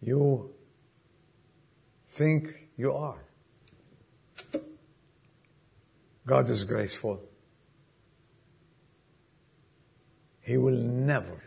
you 0.00 0.50
think 2.10 2.68
you 2.76 2.92
are. 2.92 3.24
God 6.26 6.48
is 6.50 6.64
graceful. 6.64 7.20
He 10.42 10.56
will 10.56 10.76
never 10.76 11.42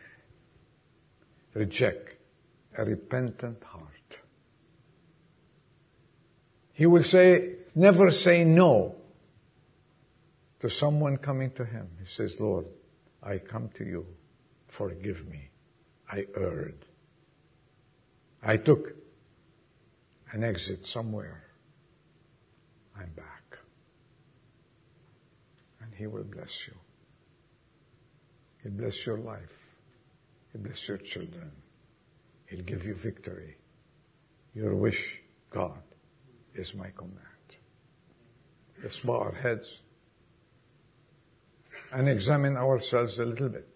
reject 1.54 2.16
a 2.78 2.84
repentant 2.84 3.64
heart. 3.64 4.20
He 6.74 6.86
will 6.86 7.04
say, 7.04 7.58
never 7.76 8.10
say 8.10 8.44
no 8.44 8.96
to 10.60 10.70
someone 10.70 11.18
coming 11.18 11.52
to 11.52 11.66
him. 11.66 11.88
He 12.00 12.08
says, 12.08 12.36
Lord, 12.40 12.66
I 13.22 13.38
come 13.38 13.70
to 13.78 13.84
you. 13.84 14.06
Forgive 14.68 15.28
me. 15.28 15.50
I 16.12 16.26
erred. 16.36 16.86
I 18.44 18.58
took 18.58 18.94
an 20.34 20.44
exit 20.44 20.86
somewhere. 20.86 21.44
I'm 22.98 23.10
back. 23.16 23.58
And 25.82 25.94
He 25.96 26.08
will 26.08 26.26
bless 26.26 26.68
you. 26.68 26.74
He'll 28.62 28.74
bless 28.74 29.06
your 29.06 29.18
life. 29.18 29.58
He'll 30.52 30.62
bless 30.62 30.88
your 30.88 30.98
children. 30.98 31.52
He'll 32.48 32.64
give 32.64 32.86
you 32.86 32.96
victory. 32.96 33.58
Your 34.54 34.76
wish, 34.76 35.20
God, 35.50 35.82
is 36.54 36.76
my 36.76 36.90
command. 36.90 37.18
Let's 38.82 39.00
bow 39.00 39.20
our 39.20 39.32
heads 39.32 39.80
and 41.94 42.10
examine 42.10 42.58
ourselves 42.58 43.20
a 43.20 43.26
little 43.26 43.50
bit. 43.50 43.68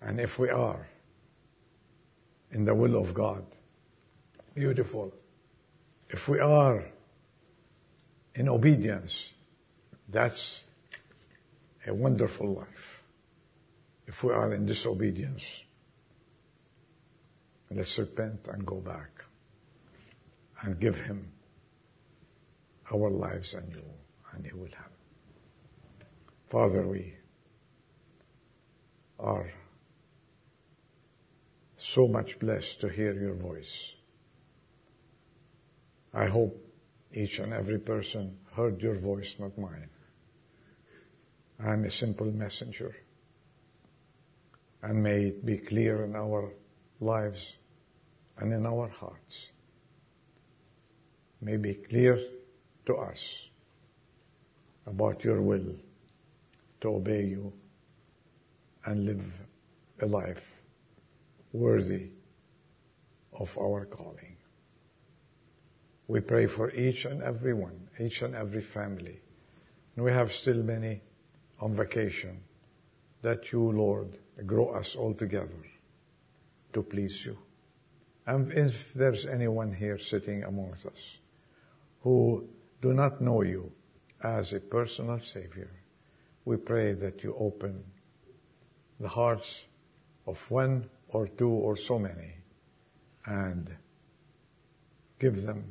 And 0.00 0.20
if 0.20 0.38
we 0.38 0.48
are, 0.48 0.89
in 2.52 2.64
the 2.64 2.74
will 2.74 2.96
of 2.96 3.14
God. 3.14 3.44
Beautiful. 4.54 5.12
If 6.08 6.28
we 6.28 6.40
are 6.40 6.84
in 8.34 8.48
obedience, 8.48 9.30
that's 10.08 10.64
a 11.86 11.94
wonderful 11.94 12.54
life. 12.54 13.02
If 14.06 14.24
we 14.24 14.32
are 14.32 14.52
in 14.52 14.66
disobedience, 14.66 15.44
let's 17.70 17.96
repent 17.98 18.40
and 18.52 18.66
go 18.66 18.76
back 18.76 19.24
and 20.62 20.80
give 20.80 21.00
Him 21.00 21.30
our 22.92 23.08
lives 23.08 23.54
and 23.54 23.72
you, 23.72 23.84
and 24.32 24.44
He 24.44 24.52
will 24.52 24.66
have. 24.76 24.90
Father, 26.48 26.86
we 26.86 27.14
are 29.20 29.48
so 31.92 32.06
much 32.06 32.38
blessed 32.38 32.80
to 32.80 32.88
hear 32.88 33.12
your 33.12 33.34
voice. 33.34 33.92
I 36.14 36.26
hope 36.26 36.56
each 37.12 37.40
and 37.40 37.52
every 37.52 37.80
person 37.80 38.36
heard 38.52 38.80
your 38.80 38.94
voice, 38.94 39.36
not 39.40 39.58
mine. 39.58 39.90
I'm 41.58 41.84
a 41.84 41.90
simple 41.90 42.30
messenger. 42.30 42.94
And 44.82 45.02
may 45.02 45.26
it 45.26 45.44
be 45.44 45.58
clear 45.58 46.04
in 46.04 46.14
our 46.14 46.52
lives 47.00 47.54
and 48.38 48.52
in 48.52 48.66
our 48.66 48.88
hearts. 48.88 49.48
May 51.40 51.56
be 51.56 51.74
clear 51.74 52.20
to 52.86 52.94
us 52.96 53.48
about 54.86 55.24
your 55.24 55.42
will 55.42 55.74
to 56.82 56.88
obey 56.88 57.24
you 57.24 57.52
and 58.84 59.04
live 59.06 59.24
a 60.00 60.06
life 60.06 60.60
worthy 61.52 62.08
of 63.32 63.56
our 63.58 63.84
calling. 63.86 64.36
We 66.08 66.20
pray 66.20 66.46
for 66.46 66.70
each 66.72 67.04
and 67.04 67.22
every 67.22 67.54
one, 67.54 67.88
each 67.98 68.22
and 68.22 68.34
every 68.34 68.62
family. 68.62 69.20
And 69.94 70.04
we 70.04 70.10
have 70.10 70.32
still 70.32 70.62
many 70.62 71.02
on 71.60 71.74
vacation 71.74 72.40
that 73.22 73.52
you, 73.52 73.70
Lord, 73.70 74.18
grow 74.46 74.70
us 74.70 74.96
all 74.96 75.14
together 75.14 75.62
to 76.72 76.82
please 76.82 77.24
you. 77.24 77.36
And 78.26 78.52
if 78.52 78.94
there's 78.94 79.26
anyone 79.26 79.72
here 79.72 79.98
sitting 79.98 80.44
amongst 80.44 80.86
us 80.86 81.18
who 82.02 82.48
do 82.80 82.92
not 82.94 83.20
know 83.20 83.42
you 83.42 83.70
as 84.22 84.52
a 84.52 84.60
personal 84.60 85.20
Savior, 85.20 85.70
we 86.44 86.56
pray 86.56 86.92
that 86.94 87.22
you 87.22 87.36
open 87.38 87.84
the 88.98 89.08
hearts 89.08 89.64
of 90.26 90.50
one 90.50 90.88
or 91.12 91.28
two 91.28 91.48
or 91.48 91.76
so 91.76 91.98
many 91.98 92.34
and 93.26 93.70
give 95.18 95.42
them 95.42 95.64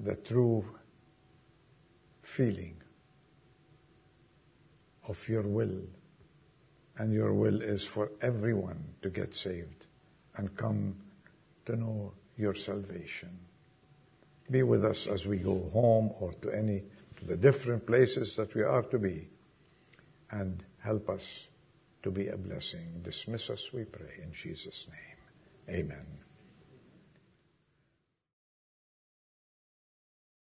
the 0.00 0.14
true 0.14 0.64
feeling 2.22 2.76
of 5.08 5.28
your 5.28 5.42
will. 5.42 5.80
And 6.96 7.12
your 7.12 7.32
will 7.32 7.60
is 7.60 7.82
for 7.84 8.10
everyone 8.20 8.82
to 9.02 9.10
get 9.10 9.34
saved 9.34 9.86
and 10.36 10.54
come 10.56 10.94
to 11.66 11.76
know 11.76 12.12
your 12.36 12.54
salvation. 12.54 13.36
Be 14.50 14.62
with 14.62 14.84
us 14.84 15.06
as 15.06 15.26
we 15.26 15.38
go 15.38 15.70
home 15.72 16.12
or 16.20 16.32
to 16.42 16.50
any, 16.50 16.82
to 17.16 17.24
the 17.24 17.36
different 17.36 17.86
places 17.86 18.36
that 18.36 18.54
we 18.54 18.62
are 18.62 18.82
to 18.82 18.98
be 18.98 19.28
and 20.30 20.62
help 20.78 21.08
us 21.08 21.24
to 22.04 22.10
be 22.10 22.28
a 22.28 22.36
blessing. 22.36 23.00
Dismiss 23.02 23.48
us, 23.48 23.72
we 23.72 23.84
pray, 23.84 24.20
in 24.22 24.30
Jesus' 24.32 24.86
name. 24.90 25.76
Amen. 25.80 26.23